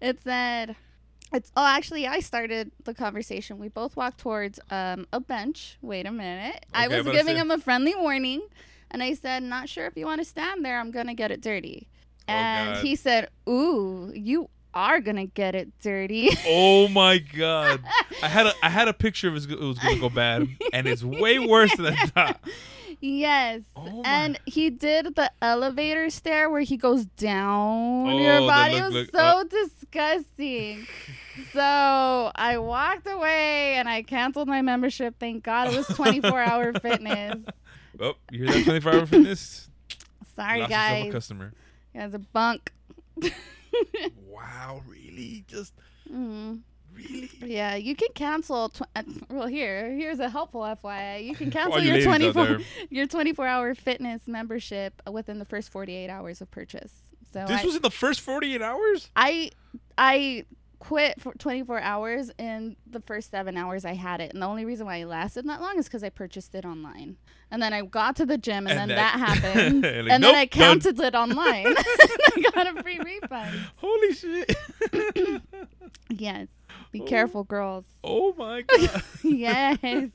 it 0.02 0.22
said. 0.22 0.76
It's 1.34 1.52
oh 1.58 1.66
actually 1.66 2.06
I 2.06 2.20
started 2.20 2.72
the 2.84 2.94
conversation. 2.94 3.58
We 3.58 3.68
both 3.68 3.98
walked 3.98 4.20
towards 4.20 4.60
um, 4.70 5.08
a 5.12 5.20
bench. 5.20 5.78
Wait 5.82 6.06
a 6.06 6.12
minute. 6.12 6.66
I 6.72 6.88
was 6.88 7.04
giving 7.04 7.36
him 7.36 7.50
a 7.50 7.58
friendly 7.58 7.96
warning 7.96 8.42
and 8.96 9.04
I 9.04 9.14
said, 9.14 9.44
Not 9.44 9.70
sure 9.70 9.86
if 9.86 9.96
you 9.96 10.06
want 10.06 10.22
to 10.22 10.26
stand 10.26 10.64
there, 10.66 10.80
I'm 10.80 10.90
gonna 10.92 11.14
get 11.14 11.30
it 11.32 11.42
dirty. 11.42 11.88
Oh, 12.28 12.34
And 12.34 12.74
God. 12.76 12.84
he 12.84 12.96
said, 12.96 13.30
Ooh, 13.48 14.12
you 14.16 14.50
are 14.74 15.00
gonna 15.02 15.26
get 15.28 15.54
it 15.56 15.70
dirty. 15.82 16.30
Oh 16.48 16.88
my 16.88 17.18
god! 17.38 17.82
I 18.24 18.28
had 18.28 18.48
a 18.48 18.54
I 18.64 18.70
had 18.70 18.88
a 18.88 18.94
picture 18.94 19.28
of 19.28 19.34
it 19.34 19.36
was, 19.36 19.46
it 19.52 19.60
was 19.60 19.78
gonna 19.80 20.00
go 20.00 20.10
bad, 20.10 20.48
and 20.74 20.88
it's 20.88 21.04
way 21.04 21.38
worse 21.40 21.76
than 21.78 21.94
that. 22.16 22.40
yes. 23.02 23.62
Oh 23.76 24.02
and 24.06 24.40
he 24.46 24.70
did 24.70 25.16
the 25.16 25.32
elevator 25.42 26.10
stair 26.10 26.50
where 26.50 26.62
he 26.62 26.78
goes 26.78 27.06
down 27.06 28.16
your 28.18 28.38
Oh, 28.38 28.42
the 28.42 28.48
body. 28.48 28.74
look- 28.82 28.94
it 28.94 28.94
was 28.94 29.10
so 29.14 29.20
uh. 29.20 29.44
disgusting. 29.44 30.88
so 31.54 32.32
I 32.36 32.58
walked 32.58 33.08
away 33.08 33.76
and 33.76 33.88
I 33.88 34.02
canceled 34.02 34.48
my 34.48 34.62
membership. 34.62 35.16
Thank 35.20 35.44
God 35.44 35.72
it 35.74 35.78
was 35.78 35.88
24 35.88 36.42
hour 36.42 36.74
fitness. 36.82 37.38
Oh, 38.00 38.14
you 38.32 38.44
hear 38.46 38.54
that? 38.54 38.64
24 38.66 38.92
hour 38.94 39.06
fitness. 39.06 39.70
Sorry, 40.36 40.60
Lost 40.60 40.72
yourself 40.72 40.92
a 41.00 41.04
guys. 41.04 41.12
customer. 41.14 41.54
You 41.94 42.02
guys 42.02 42.14
are 42.14 42.20
bunk. 42.20 42.72
Wow, 44.30 44.84
really? 44.88 45.44
Just 45.48 45.74
Mhm. 46.10 46.62
really? 46.94 47.30
Yeah, 47.42 47.76
you 47.76 47.96
can 47.96 48.10
cancel. 48.16 48.70
Tw- 48.70 48.84
uh, 48.96 49.04
well, 49.30 49.48
here, 49.48 49.92
here's 49.92 50.20
a 50.20 50.30
helpful 50.30 50.62
FYI. 50.62 51.26
You 51.26 51.36
can 51.36 51.52
cancel 51.52 51.82
you 51.82 51.94
your 51.94 52.04
24 52.04 52.60
your 52.90 53.08
24 53.08 53.48
hour 53.48 53.76
fitness 53.76 54.28
membership 54.28 55.02
within 55.12 55.40
the 55.40 55.46
first 55.46 55.72
48 55.72 56.10
hours 56.10 56.42
of 56.42 56.50
purchase. 56.52 56.94
So 57.34 57.46
This 57.48 57.62
I, 57.64 57.66
was 57.66 57.76
in 57.76 57.82
the 57.82 57.92
first 57.92 58.22
48 58.22 58.62
hours? 58.62 59.10
I 59.16 59.52
I 59.98 60.46
quit 60.80 61.20
for 61.22 61.34
24 61.34 61.80
hours 61.82 62.32
and 62.38 62.76
the 62.86 63.00
first 63.00 63.32
7 63.32 63.56
hours 63.58 63.86
I 63.86 63.94
had 63.94 64.22
it. 64.22 64.34
And 64.34 64.42
the 64.42 64.46
only 64.48 64.66
reason 64.66 64.86
why 64.86 64.98
it 64.98 65.06
lasted 65.08 65.48
that 65.48 65.62
long 65.62 65.78
is 65.80 65.90
cuz 65.90 66.04
I 66.04 66.10
purchased 66.10 66.54
it 66.56 66.66
online. 66.66 67.18
And 67.52 67.62
then 67.62 67.74
I 67.74 67.82
got 67.84 68.16
to 68.18 68.26
the 68.26 68.38
gym 68.38 68.68
and, 68.68 68.78
And 68.80 68.90
then 68.92 68.98
that- 68.98 69.18
that, 69.18 69.42
happened. 69.44 69.84
Like, 69.84 69.94
and 69.94 70.08
then 70.10 70.22
nope, 70.22 70.36
I 70.36 70.46
done. 70.46 70.60
counted 70.82 71.00
it 71.00 71.16
online. 71.16 71.68
I 71.78 72.44
got 72.54 72.78
a 72.78 72.82
free 72.84 73.00
refund. 73.00 73.60
Holy 73.78 74.14
shit. 74.14 74.56
Yes. 76.10 76.48
Be 76.96 77.02
Oh. 77.02 77.06
careful, 77.06 77.44
girls. 77.44 77.86
oh 78.04 78.34
my 78.38 78.62
god. 78.68 79.04
yes. 79.24 79.78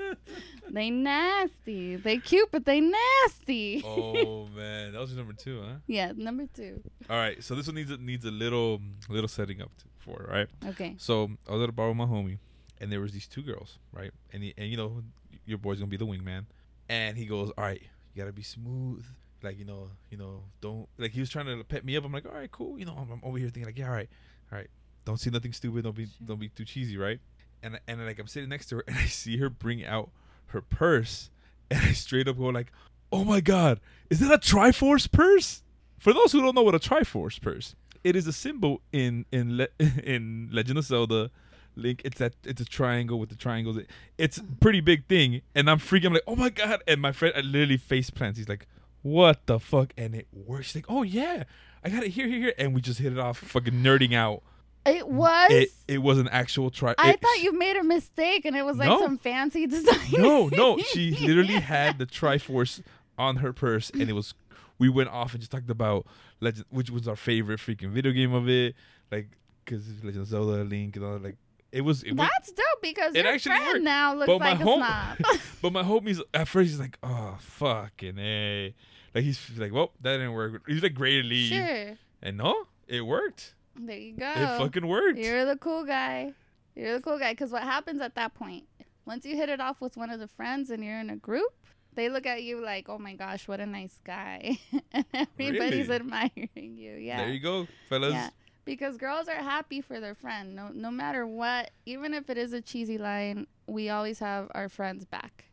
They 0.72 0.88
nasty. 0.88 1.96
They 1.96 2.18
cute, 2.18 2.48
but 2.52 2.64
they 2.64 2.80
nasty. 2.80 3.82
oh 3.84 4.46
man, 4.54 4.92
that 4.92 5.00
was 5.00 5.10
your 5.10 5.18
number 5.18 5.32
two, 5.32 5.60
huh? 5.60 5.74
Yeah, 5.88 6.12
number 6.16 6.46
two. 6.54 6.80
All 7.10 7.16
right, 7.16 7.42
so 7.42 7.56
this 7.56 7.66
one 7.66 7.74
needs 7.74 7.90
a, 7.90 7.96
needs 7.96 8.24
a 8.24 8.30
little 8.30 8.80
little 9.08 9.26
setting 9.26 9.60
up 9.60 9.70
to, 9.78 9.84
for, 9.98 10.24
right? 10.30 10.46
Okay. 10.68 10.94
So 10.98 11.30
I 11.48 11.52
was 11.54 11.62
at 11.62 11.68
a 11.68 11.72
bar 11.72 11.88
with 11.88 11.96
my 11.96 12.04
homie, 12.04 12.38
and 12.80 12.90
there 12.92 13.00
was 13.00 13.10
these 13.12 13.26
two 13.26 13.42
girls, 13.42 13.78
right? 13.92 14.12
And 14.32 14.44
he, 14.44 14.54
and 14.56 14.68
you 14.70 14.76
know, 14.76 15.02
your 15.44 15.58
boy's 15.58 15.78
gonna 15.80 15.88
be 15.90 15.96
the 15.96 16.06
wingman, 16.06 16.44
and 16.88 17.16
he 17.18 17.26
goes, 17.26 17.50
"All 17.58 17.64
right, 17.64 17.82
you 18.14 18.22
gotta 18.22 18.32
be 18.32 18.42
smooth, 18.44 19.04
like 19.42 19.58
you 19.58 19.64
know, 19.64 19.90
you 20.10 20.18
know, 20.18 20.44
don't 20.60 20.88
like." 20.98 21.10
He 21.10 21.18
was 21.18 21.30
trying 21.30 21.46
to 21.46 21.64
pet 21.64 21.84
me 21.84 21.96
up. 21.96 22.04
I'm 22.04 22.12
like, 22.12 22.26
"All 22.26 22.32
right, 22.32 22.50
cool," 22.52 22.78
you 22.78 22.84
know. 22.84 22.94
I'm, 22.96 23.10
I'm 23.10 23.20
over 23.24 23.38
here 23.38 23.48
thinking 23.48 23.64
like, 23.66 23.76
"Yeah, 23.78 23.86
all 23.88 23.94
right, 23.94 24.08
all 24.52 24.58
right, 24.58 24.70
don't 25.10 25.18
see 25.18 25.30
nothing 25.30 25.52
stupid. 25.52 25.84
Don't 25.84 25.96
be 25.96 26.08
don't 26.24 26.40
be 26.40 26.48
too 26.48 26.64
cheesy, 26.64 26.96
right?" 26.96 27.20
And 27.62 27.78
and 27.86 28.04
like 28.04 28.18
I'm 28.18 28.26
sitting 28.26 28.48
next 28.48 28.66
to 28.66 28.76
her, 28.76 28.84
and 28.88 28.96
I 28.96 29.04
see 29.04 29.36
her 29.38 29.50
bring 29.50 29.84
out 29.84 30.10
her 30.46 30.60
purse, 30.60 31.30
and 31.70 31.80
I 31.80 31.92
straight 31.92 32.28
up 32.28 32.38
go 32.38 32.44
like, 32.46 32.72
"Oh 33.12 33.24
my 33.24 33.40
god, 33.40 33.80
is 34.08 34.20
that 34.20 34.32
a 34.32 34.38
Triforce 34.38 35.10
purse?" 35.10 35.62
For 35.98 36.14
those 36.14 36.32
who 36.32 36.40
don't 36.40 36.54
know 36.54 36.62
what 36.62 36.74
a 36.74 36.78
Triforce 36.78 37.40
purse, 37.40 37.74
it 38.02 38.16
is 38.16 38.26
a 38.26 38.32
symbol 38.32 38.80
in 38.92 39.26
in 39.30 39.56
Le- 39.56 39.68
in 40.04 40.48
Legend 40.52 40.78
of 40.78 40.84
Zelda. 40.84 41.30
Link, 41.76 42.02
it's 42.04 42.18
that 42.18 42.34
it's 42.44 42.60
a 42.60 42.64
triangle 42.64 43.20
with 43.20 43.28
the 43.28 43.36
triangles. 43.36 43.78
It's 44.18 44.38
a 44.38 44.42
pretty 44.60 44.80
big 44.80 45.06
thing, 45.06 45.42
and 45.54 45.70
I'm 45.70 45.78
freaking. 45.78 46.06
I'm 46.06 46.14
like, 46.14 46.24
oh 46.26 46.34
my 46.34 46.50
god! 46.50 46.82
And 46.86 47.00
my 47.00 47.12
friend, 47.12 47.32
I 47.36 47.40
literally 47.42 47.76
face 47.76 48.10
plants. 48.10 48.38
He's 48.38 48.48
like, 48.48 48.66
what 49.02 49.46
the 49.46 49.58
fuck? 49.60 49.92
And 49.96 50.14
it 50.14 50.26
works. 50.32 50.66
She's 50.66 50.74
like, 50.76 50.86
oh 50.88 51.02
yeah, 51.02 51.44
I 51.84 51.88
got 51.88 52.02
it 52.02 52.10
here, 52.10 52.26
here, 52.26 52.38
here, 52.38 52.54
and 52.58 52.74
we 52.74 52.80
just 52.80 52.98
hit 52.98 53.12
it 53.12 53.18
off, 53.18 53.38
fucking 53.38 53.74
nerding 53.74 54.14
out. 54.14 54.42
It 54.86 55.06
was. 55.08 55.50
It 55.50 55.68
it 55.88 55.98
was 55.98 56.18
an 56.18 56.28
actual 56.28 56.70
tri. 56.70 56.94
I 56.98 57.10
it- 57.10 57.20
thought 57.20 57.40
you 57.42 57.52
made 57.56 57.76
a 57.76 57.84
mistake 57.84 58.44
and 58.44 58.56
it 58.56 58.64
was 58.64 58.76
like 58.78 58.88
No. 58.88 59.00
some 59.02 59.18
fancy 59.18 59.66
design. 59.76 59.98
No, 60.12 60.48
no, 60.48 60.78
she 60.78 61.10
literally 61.20 61.54
had 61.60 61.98
the 61.98 62.06
Triforce 62.06 62.82
on 63.18 63.36
her 63.36 63.52
purse, 63.52 63.90
and 63.90 64.08
it 64.08 64.12
was. 64.14 64.34
We 64.78 64.88
went 64.88 65.10
off 65.10 65.32
and 65.32 65.40
just 65.40 65.52
talked 65.52 65.68
about 65.68 66.06
Legend, 66.40 66.64
which 66.70 66.88
was 66.90 67.06
our 67.06 67.16
favorite 67.16 67.60
freaking 67.60 67.90
video 67.90 68.12
game 68.12 68.32
of 68.32 68.48
it, 68.48 68.74
like 69.12 69.28
because 69.64 69.86
Legend 70.02 70.22
of 70.22 70.26
Zelda, 70.28 70.64
Link, 70.64 70.96
and 70.96 71.04
all 71.04 71.12
that. 71.12 71.22
Like 71.22 71.36
it 71.70 71.82
was. 71.82 72.02
It 72.02 72.12
went, 72.14 72.30
That's 72.38 72.50
dope 72.52 72.64
because 72.80 73.14
It 73.14 73.24
your 73.24 73.34
actually 73.34 73.56
friend 73.56 73.66
worked. 73.74 73.84
now 73.84 74.14
looks 74.14 74.26
But 74.28 74.38
my 74.40 74.50
like 74.52 74.60
a 74.60 74.64
home- 74.64 74.80
snob. 74.80 75.40
but 75.62 75.72
my 75.74 75.82
homies 75.82 76.20
at 76.32 76.48
first 76.48 76.70
he's 76.70 76.80
like, 76.80 76.96
oh 77.02 77.36
fucking 77.40 78.18
a, 78.18 78.74
like 79.14 79.24
he's 79.24 79.50
like, 79.58 79.72
well 79.74 79.92
that 80.00 80.12
didn't 80.16 80.32
work. 80.32 80.62
He's 80.66 80.82
like 80.82 80.94
great 80.94 81.26
leave, 81.26 81.48
sure. 81.52 81.98
and 82.22 82.38
no, 82.38 82.64
it 82.88 83.02
worked. 83.02 83.54
There 83.76 83.96
you 83.98 84.14
go. 84.14 84.30
It 84.30 84.58
fucking 84.58 84.86
worked. 84.86 85.18
You're 85.18 85.44
the 85.44 85.56
cool 85.56 85.84
guy. 85.84 86.32
You're 86.74 86.94
the 86.94 87.02
cool 87.02 87.18
guy. 87.18 87.32
Because 87.32 87.50
what 87.50 87.62
happens 87.62 88.00
at 88.00 88.14
that 88.16 88.34
point? 88.34 88.64
Once 89.06 89.24
you 89.24 89.36
hit 89.36 89.48
it 89.48 89.60
off 89.60 89.80
with 89.80 89.96
one 89.96 90.10
of 90.10 90.20
the 90.20 90.28
friends 90.28 90.70
and 90.70 90.84
you're 90.84 90.98
in 91.00 91.10
a 91.10 91.16
group, 91.16 91.52
they 91.94 92.08
look 92.08 92.26
at 92.26 92.42
you 92.42 92.62
like, 92.62 92.88
oh 92.88 92.98
my 92.98 93.14
gosh, 93.14 93.48
what 93.48 93.60
a 93.60 93.66
nice 93.66 93.98
guy. 94.04 94.58
and 94.92 95.04
everybody's 95.14 95.88
Really? 95.88 95.96
admiring 95.96 96.48
you. 96.54 96.92
Yeah. 96.94 97.18
There 97.18 97.30
you 97.32 97.40
go, 97.40 97.66
fellas. 97.88 98.12
Yeah. 98.12 98.30
Because 98.64 98.96
girls 98.96 99.26
are 99.26 99.34
happy 99.34 99.80
for 99.80 99.98
their 100.00 100.14
friend. 100.14 100.54
No 100.54 100.68
no 100.72 100.90
matter 100.90 101.26
what, 101.26 101.70
even 101.86 102.14
if 102.14 102.30
it 102.30 102.38
is 102.38 102.52
a 102.52 102.60
cheesy 102.60 102.98
line, 102.98 103.46
we 103.66 103.88
always 103.88 104.18
have 104.20 104.48
our 104.54 104.68
friends 104.68 105.04
back. 105.04 105.46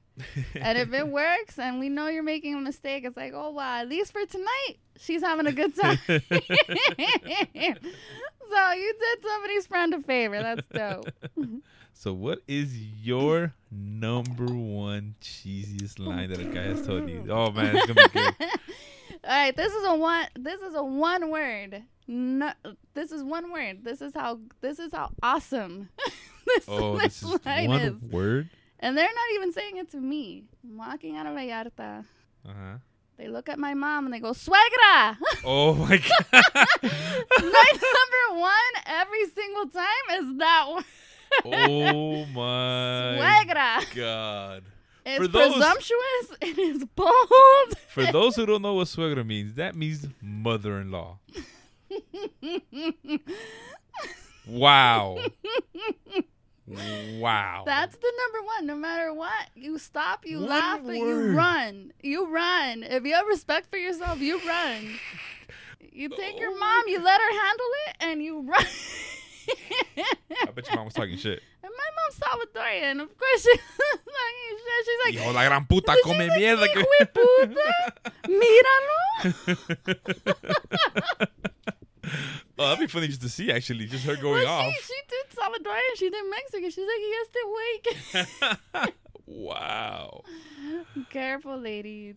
and 0.56 0.78
if 0.78 0.94
it 0.94 1.08
works 1.24 1.58
and 1.58 1.80
we 1.80 1.90
know 1.90 2.08
you're 2.08 2.22
making 2.24 2.54
a 2.56 2.60
mistake, 2.60 3.06
it's 3.06 3.18
like, 3.18 3.32
oh 3.34 3.52
wow, 3.52 3.80
at 3.82 3.88
least 3.90 4.12
for 4.12 4.26
tonight, 4.26 4.76
she's 5.00 5.22
having 5.24 5.48
a 5.48 5.52
good 5.52 5.74
time. 5.76 5.98
so 9.62 9.64
you 9.64 9.64
did 9.64 9.64
somebody's 9.64 9.68
friend 9.68 9.94
a 9.94 10.02
favor. 10.02 10.42
That's 10.42 10.68
dope. 10.68 11.10
so 11.94 12.14
what 12.14 12.40
is 12.48 12.78
your 12.78 13.54
number 13.72 14.46
one 14.46 15.16
cheesiest 15.22 16.00
line 16.00 16.30
that 16.30 16.40
a 16.40 16.46
guy 16.46 16.64
has 16.64 16.86
told 16.86 17.10
you? 17.10 17.26
Oh 17.30 17.52
man, 17.52 17.76
it's 17.76 17.86
gonna 17.86 18.10
be 18.10 18.20
good. 18.20 18.36
All 19.24 19.34
right, 19.34 19.56
this 19.56 19.74
is 19.74 19.86
a 19.86 19.96
one. 19.96 20.28
This 20.38 20.62
is 20.62 20.76
a 20.76 20.84
one 20.84 21.30
word. 21.30 21.84
No, 22.08 22.54
this 22.94 23.12
is 23.12 23.24
one 23.24 23.52
word. 23.52 23.84
This 23.84 24.02
is 24.02 24.14
how. 24.14 24.40
This 24.62 24.80
is 24.80 24.94
how 24.94 25.12
awesome. 25.22 25.90
this, 26.46 26.66
oh, 26.68 26.98
this, 26.98 27.20
this 27.22 27.34
is 27.34 27.68
one 27.68 27.82
is. 27.82 28.12
word. 28.12 28.50
And 28.80 28.96
they're 28.96 29.06
not 29.06 29.34
even 29.36 29.52
saying 29.52 29.78
it 29.78 29.92
to 29.92 29.98
me. 29.98 30.44
I'm 30.64 30.78
walking 30.78 31.18
out 31.18 31.26
of 31.26 31.34
Vallarta. 31.34 32.06
Uh 32.48 32.54
huh. 32.54 32.78
They 33.18 33.28
look 33.28 33.50
at 33.50 33.58
my 33.58 33.74
mom 33.74 34.06
and 34.06 34.14
they 34.14 34.20
go, 34.20 34.32
Suegra! 34.32 35.18
Oh 35.44 35.74
my 35.74 35.98
God. 35.98 36.44
my 36.84 37.72
number 37.74 38.40
one 38.40 38.84
every 38.86 39.26
single 39.30 39.68
time 39.68 40.20
is 40.20 40.38
that 40.38 40.66
one. 40.68 40.84
oh 41.46 42.26
my 42.34 43.18
Suegra. 43.46 43.96
God. 43.96 44.64
It's 45.06 45.18
for 45.18 45.28
those, 45.28 45.54
presumptuous. 45.54 46.38
It 46.42 46.58
is 46.60 46.84
bold. 46.96 47.78
For 47.88 48.06
those 48.12 48.36
who 48.36 48.46
don't 48.46 48.62
know 48.62 48.74
what 48.74 48.88
suegra 48.88 49.26
means, 49.26 49.54
that 49.54 49.74
means 49.74 50.06
mother-in-law. 50.22 51.18
wow. 54.48 55.18
Wow. 56.68 57.64
That's 57.66 57.96
the 57.96 58.14
number 58.26 58.46
one. 58.46 58.66
No 58.66 58.76
matter 58.76 59.14
what, 59.14 59.50
you 59.56 59.78
stop, 59.80 60.26
you 60.26 60.40
one 60.40 60.50
laugh, 60.50 60.82
word. 60.82 60.96
you 60.96 61.32
run. 61.32 61.94
You 62.04 62.28
run. 62.28 62.84
If 62.84 63.06
you 63.06 63.14
have 63.14 63.26
respect 63.28 63.70
for 63.70 63.78
yourself, 63.78 64.20
you 64.20 64.40
run. 64.46 64.96
You 65.80 66.10
take 66.10 66.36
oh 66.36 66.40
your 66.40 66.60
mom, 66.60 66.84
you 66.88 67.02
let 67.02 67.20
her 67.22 67.32
handle 67.32 67.66
it, 67.88 67.96
and 68.02 68.22
you 68.22 68.42
run. 68.42 68.66
I 70.48 70.52
bet 70.54 70.68
your 70.68 70.76
mom 70.76 70.86
was 70.86 70.94
talking 70.94 71.18
shit. 71.18 71.42
And 71.64 71.74
my 71.76 71.90
mom's 71.98 72.16
Salvadorian. 72.16 73.02
Of 73.02 73.18
course 73.18 73.42
she's 73.42 73.60
talking 73.90 74.58
shit. 74.64 74.86
She's 74.86 75.00
like, 75.04 75.16
Hijo 75.16 75.34
la 75.34 75.44
gran 75.46 75.66
puta, 75.66 75.98
come 76.02 76.20
like, 76.20 76.32
mierda. 76.32 76.68
De 76.74 77.06
puta. 77.08 77.72
Míralo. 78.24 78.98
Oh, 82.60 82.70
that'd 82.70 82.80
be 82.80 82.88
funny 82.88 83.08
just 83.08 83.22
to 83.22 83.30
see, 83.30 83.52
actually, 83.52 83.86
just 83.86 84.04
her 84.06 84.16
going 84.16 84.44
well, 84.44 84.62
off. 84.62 84.74
She, 84.74 84.94
Salvadorian, 85.68 85.96
she 85.98 86.10
did 86.10 86.24
Mexican. 86.30 86.70
She's 86.70 86.86
like, 86.86 87.00
he 87.00 87.14
has 87.16 87.28
to 87.34 87.46
wake. 88.84 88.94
wow. 89.26 90.24
Careful, 91.10 91.58
ladies. 91.58 92.16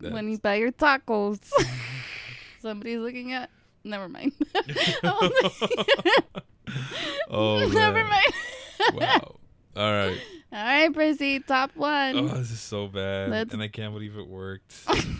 That's... 0.00 0.12
When 0.12 0.30
you 0.30 0.38
buy 0.38 0.56
your 0.56 0.72
tacos, 0.72 1.40
somebody's 2.60 2.98
looking 2.98 3.32
at. 3.32 3.50
Never 3.84 4.08
mind. 4.08 4.32
oh, 7.30 7.70
never 7.72 8.04
mind. 8.04 8.34
wow. 8.94 9.36
All 9.76 9.92
right. 9.92 10.20
All 10.52 10.64
right, 10.64 10.92
Prissy, 10.92 11.40
top 11.40 11.70
one. 11.76 12.18
Oh, 12.18 12.26
this 12.28 12.50
is 12.50 12.60
so 12.60 12.88
bad, 12.88 13.30
Let's... 13.30 13.54
and 13.54 13.62
I 13.62 13.68
can't 13.68 13.94
believe 13.94 14.16
it 14.16 14.26
worked. 14.26 14.74
uh, 14.88 15.10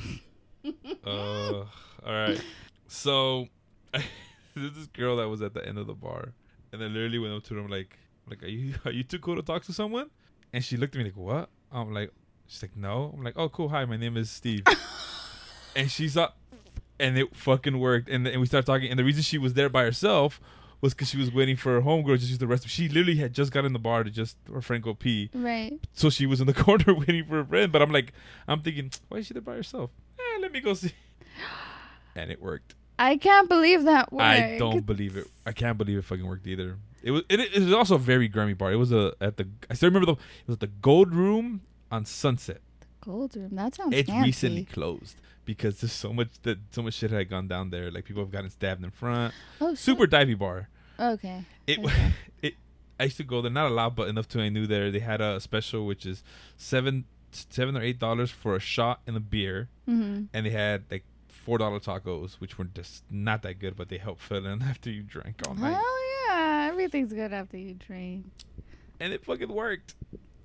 all 1.07 1.69
right. 2.05 2.43
So 2.89 3.47
this 4.57 4.87
girl 4.89 5.17
that 5.19 5.29
was 5.29 5.41
at 5.41 5.55
the 5.55 5.67
end 5.67 5.79
of 5.79 5.87
the 5.87 5.95
bar, 5.95 6.33
and 6.73 6.83
I 6.83 6.87
literally 6.87 7.19
went 7.19 7.35
up 7.35 7.45
to 7.45 7.55
her. 7.55 7.61
I'm 7.61 7.69
like, 7.69 7.99
like, 8.29 8.43
are 8.43 8.49
you 8.49 8.75
are 8.85 8.93
you 8.93 9.03
too 9.03 9.19
cool 9.19 9.37
to 9.37 9.43
talk 9.43 9.65
to 9.65 9.73
someone? 9.73 10.11
And 10.53 10.65
she 10.65 10.77
looked 10.77 10.95
at 10.95 10.99
me 10.99 11.05
like, 11.05 11.17
what? 11.17 11.49
I'm 11.73 11.93
like, 11.93 12.13
she's 12.47 12.63
like, 12.63 12.77
no. 12.77 13.15
I'm 13.17 13.23
like, 13.23 13.35
oh, 13.37 13.49
cool. 13.49 13.69
Hi, 13.69 13.85
my 13.85 13.97
name 13.97 14.17
is 14.17 14.31
Steve. 14.31 14.65
and 15.77 15.91
she's 15.91 16.17
up, 16.17 16.37
and 16.99 17.17
it 17.17 17.35
fucking 17.37 17.79
worked. 17.79 18.09
And 18.09 18.27
and 18.27 18.41
we 18.41 18.47
started 18.47 18.67
talking. 18.67 18.91
And 18.91 18.99
the 18.99 19.05
reason 19.05 19.23
she 19.23 19.39
was 19.39 19.55
there 19.55 19.69
by 19.69 19.85
herself 19.85 20.41
was 20.81 20.95
because 20.95 21.11
she 21.11 21.19
was 21.19 21.33
waiting 21.33 21.57
for 21.57 21.75
her 21.75 21.83
homegirl 21.83 22.19
to 22.19 22.25
use 22.25 22.39
the 22.39 22.47
restroom. 22.47 22.69
She 22.69 22.89
literally 22.89 23.17
had 23.17 23.35
just 23.35 23.53
got 23.53 23.65
in 23.65 23.73
the 23.73 23.79
bar 23.79 24.03
to 24.03 24.11
just 24.11 24.37
her 24.53 24.63
friend 24.63 24.83
go 24.83 24.95
pee. 24.95 25.31
Right. 25.35 25.79
So 25.93 26.09
she 26.09 26.27
was 26.27 26.41
in 26.41 26.47
the 26.47 26.55
corner 26.65 26.95
waiting 26.95 27.25
for 27.27 27.37
her 27.37 27.45
friend. 27.45 27.71
But 27.71 27.83
I'm 27.83 27.93
like, 27.93 28.13
I'm 28.49 28.63
thinking, 28.63 28.91
why 29.09 29.19
is 29.19 29.27
she 29.27 29.35
there 29.35 29.43
by 29.43 29.57
herself? 29.57 29.91
Eh, 30.19 30.39
let 30.41 30.53
me 30.53 30.61
go 30.61 30.75
see. 30.75 30.93
And 32.17 32.31
it 32.31 32.41
worked. 32.41 32.75
I 33.01 33.17
can't 33.17 33.49
believe 33.49 33.85
that 33.85 34.13
worked. 34.13 34.23
I 34.23 34.59
don't 34.59 34.85
believe 34.85 35.17
it. 35.17 35.27
I 35.47 35.53
can't 35.53 35.79
believe 35.79 35.97
it 35.97 36.05
fucking 36.05 36.27
worked 36.27 36.47
either. 36.47 36.77
It 37.03 37.13
was 37.13 37.23
it, 37.31 37.41
it 37.41 37.63
was 37.63 37.73
also 37.73 37.95
a 37.95 37.99
very 37.99 38.29
grimy 38.29 38.53
bar. 38.53 38.73
It 38.73 38.77
was 38.77 38.93
a 38.93 39.15
at 39.23 39.39
the 39.39 39.49
I 39.71 39.75
still 39.75 39.89
remember 39.89 40.05
the 40.05 40.13
it 40.13 40.47
was 40.47 40.55
at 40.57 40.61
the 40.61 40.67
Gold 40.67 41.15
Room 41.15 41.63
on 41.91 42.05
Sunset. 42.05 42.61
Gold 43.01 43.35
Room. 43.37 43.57
That 43.57 43.75
sounds. 43.75 43.97
It 43.97 44.07
fancy. 44.07 44.27
recently 44.27 44.65
closed 44.67 45.17
because 45.47 45.81
there's 45.81 45.95
so 45.95 46.13
much 46.13 46.29
that 46.43 46.59
so 46.73 46.83
much 46.83 46.93
shit 46.93 47.11
had 47.11 47.31
gone 47.31 47.49
down 47.49 47.71
there. 47.71 47.91
Like 47.91 48.05
people 48.05 48.23
have 48.23 48.31
gotten 48.31 48.51
stabbed 48.51 48.85
in 48.85 48.91
front. 48.91 49.33
Oh, 49.63 49.75
super 49.75 50.03
shit. 50.03 50.11
divey 50.11 50.39
bar. 50.39 50.69
Okay. 50.99 51.43
It 51.67 51.79
okay. 51.79 52.13
it. 52.43 52.55
I 52.99 53.05
used 53.05 53.17
to 53.17 53.25
go 53.25 53.41
there, 53.41 53.51
not 53.51 53.71
a 53.71 53.75
lot, 53.75 53.97
but 53.97 54.09
enough 54.09 54.29
to 54.29 54.43
I 54.43 54.51
knew 54.51 54.67
there. 54.67 54.91
They 54.91 54.99
had 54.99 55.23
a 55.23 55.41
special 55.41 55.87
which 55.87 56.05
is 56.05 56.23
seven 56.59 57.07
seven 57.31 57.79
or 57.79 57.81
eight 57.81 57.99
dollars 57.99 58.31
for 58.31 58.55
a 58.57 58.61
shot 58.61 59.01
and 59.07 59.17
a 59.17 59.21
beer, 59.21 59.71
mm-hmm. 59.89 60.25
and 60.35 60.45
they 60.45 60.51
had 60.51 60.85
like 60.91 61.05
four 61.41 61.59
dollar 61.59 61.81
tacos, 61.81 62.35
which 62.35 62.59
were 62.59 62.65
just 62.65 63.05
not 63.11 63.43
that 63.43 63.59
good, 63.59 63.77
but 63.77 63.89
they 63.89 63.99
help 63.99 64.21
fill 64.21 64.47
in 64.47 64.63
after 64.71 64.91
you 64.91 65.03
drank 65.03 65.37
all 65.47 65.55
night. 65.55 65.75
Hell 65.75 66.29
yeah, 66.29 66.69
everything's 66.71 67.13
good 67.13 67.33
after 67.33 67.57
you 67.57 67.75
drink. 67.75 68.27
And 68.99 69.13
it 69.13 69.25
fucking 69.25 69.49
worked. 69.49 69.95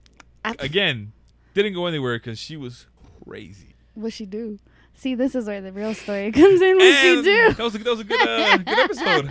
Again, 0.59 1.11
didn't 1.53 1.73
go 1.73 1.87
anywhere 1.87 2.17
because 2.17 2.39
she 2.39 2.55
was 2.55 2.87
crazy. 3.25 3.75
What 3.93 4.13
she 4.13 4.25
do? 4.25 4.59
See, 4.93 5.13
this 5.15 5.35
is 5.35 5.47
where 5.47 5.59
the 5.59 5.73
real 5.73 5.93
story 5.93 6.31
comes 6.33 6.61
in. 6.61 6.77
What 6.77 7.01
she 7.01 7.21
do? 7.21 7.53
That 7.53 7.63
was 7.63 7.75
a, 7.75 7.77
that 7.79 7.89
was 7.89 7.99
a 7.99 8.03
good 8.03 8.21
uh, 8.21 8.57
good 8.57 8.79
episode. 8.79 9.29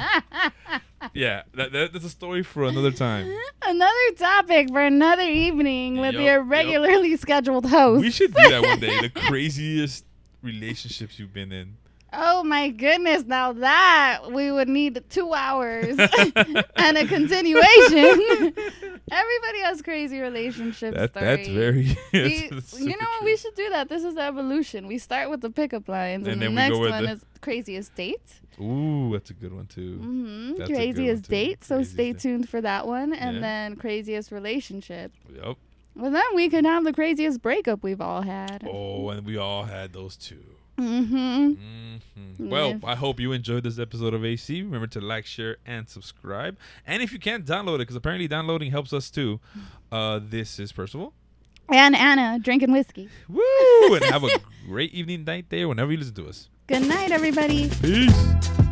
yeah, 1.14 1.42
that, 1.54 1.72
that, 1.72 1.92
that's 1.92 2.04
a 2.04 2.10
story 2.10 2.42
for 2.42 2.64
another 2.64 2.90
time. 2.90 3.34
Another 3.62 4.12
topic 4.18 4.68
for 4.70 4.80
another 4.80 5.22
evening 5.22 5.98
with 5.98 6.14
yep, 6.14 6.22
your 6.22 6.42
regularly 6.42 7.10
yep. 7.10 7.20
scheduled 7.20 7.66
host. 7.66 8.02
We 8.02 8.10
should 8.10 8.34
do 8.34 8.50
that 8.50 8.62
one 8.62 8.80
day. 8.80 9.00
The 9.00 9.08
craziest 9.08 10.04
relationships 10.44 11.18
you've 11.18 11.32
been 11.32 11.52
in? 11.52 11.76
Oh 12.16 12.44
my 12.44 12.68
goodness! 12.68 13.24
Now 13.24 13.52
that 13.54 14.30
we 14.30 14.52
would 14.52 14.68
need 14.68 15.02
two 15.10 15.32
hours 15.32 15.98
and 16.76 16.98
a 16.98 17.06
continuation. 17.06 18.54
Everybody 19.10 19.60
has 19.62 19.82
crazy 19.82 20.20
relationship 20.20 20.94
that. 20.94 21.12
That's 21.12 21.48
very. 21.48 21.96
We, 22.12 22.48
that's 22.48 22.78
you 22.78 22.86
know 22.86 22.94
what? 22.96 23.24
We 23.24 23.36
should 23.36 23.54
do 23.54 23.68
that. 23.70 23.88
This 23.88 24.04
is 24.04 24.14
the 24.14 24.22
evolution. 24.22 24.86
We 24.86 24.98
start 24.98 25.28
with 25.28 25.40
the 25.40 25.50
pickup 25.50 25.88
lines, 25.88 26.28
and, 26.28 26.40
and 26.40 26.42
the 26.42 26.50
next 26.50 26.78
one 26.78 27.06
is 27.06 27.24
craziest 27.40 27.94
date. 27.96 28.40
Ooh, 28.60 29.10
that's 29.12 29.30
a 29.30 29.34
good 29.34 29.52
one 29.52 29.66
too. 29.66 29.98
Mm-hmm. 29.98 30.64
Craziest 30.72 31.28
date. 31.28 31.64
So 31.64 31.82
stay 31.82 32.12
tuned 32.12 32.48
for 32.48 32.60
that 32.60 32.86
one, 32.86 33.12
and 33.12 33.36
yeah. 33.36 33.42
then 33.42 33.76
craziest 33.76 34.30
relationship. 34.30 35.12
Yep. 35.34 35.56
Well, 35.96 36.10
then 36.10 36.24
we 36.34 36.48
could 36.48 36.64
have 36.64 36.84
the 36.84 36.92
craziest 36.92 37.40
breakup 37.40 37.82
we've 37.82 38.00
all 38.00 38.22
had. 38.22 38.66
Oh, 38.68 39.10
and 39.10 39.24
we 39.24 39.36
all 39.36 39.64
had 39.64 39.92
those 39.92 40.16
too. 40.16 40.44
Mm-hmm. 40.78 41.16
mm-hmm. 41.16 42.50
Well, 42.50 42.70
yeah. 42.70 42.78
I 42.82 42.96
hope 42.96 43.20
you 43.20 43.30
enjoyed 43.30 43.62
this 43.62 43.78
episode 43.78 44.12
of 44.12 44.24
AC. 44.24 44.62
Remember 44.62 44.88
to 44.88 45.00
like, 45.00 45.24
share, 45.24 45.58
and 45.64 45.88
subscribe. 45.88 46.56
And 46.86 47.02
if 47.02 47.12
you 47.12 47.18
can't 47.18 47.44
download 47.44 47.76
it, 47.76 47.78
because 47.78 47.96
apparently 47.96 48.26
downloading 48.26 48.72
helps 48.72 48.92
us 48.92 49.08
too. 49.08 49.40
Uh, 49.92 50.20
this 50.22 50.58
is 50.58 50.72
Percival. 50.72 51.14
And 51.68 51.94
Anna 51.94 52.38
drinking 52.40 52.72
whiskey. 52.72 53.08
Woo! 53.28 53.94
and 53.94 54.04
have 54.04 54.24
a 54.24 54.28
great 54.66 54.92
evening, 54.92 55.24
night 55.24 55.46
there, 55.48 55.68
whenever 55.68 55.92
you 55.92 55.98
listen 55.98 56.14
to 56.14 56.28
us. 56.28 56.48
Good 56.66 56.86
night, 56.86 57.10
everybody. 57.12 57.70
Peace. 57.80 58.63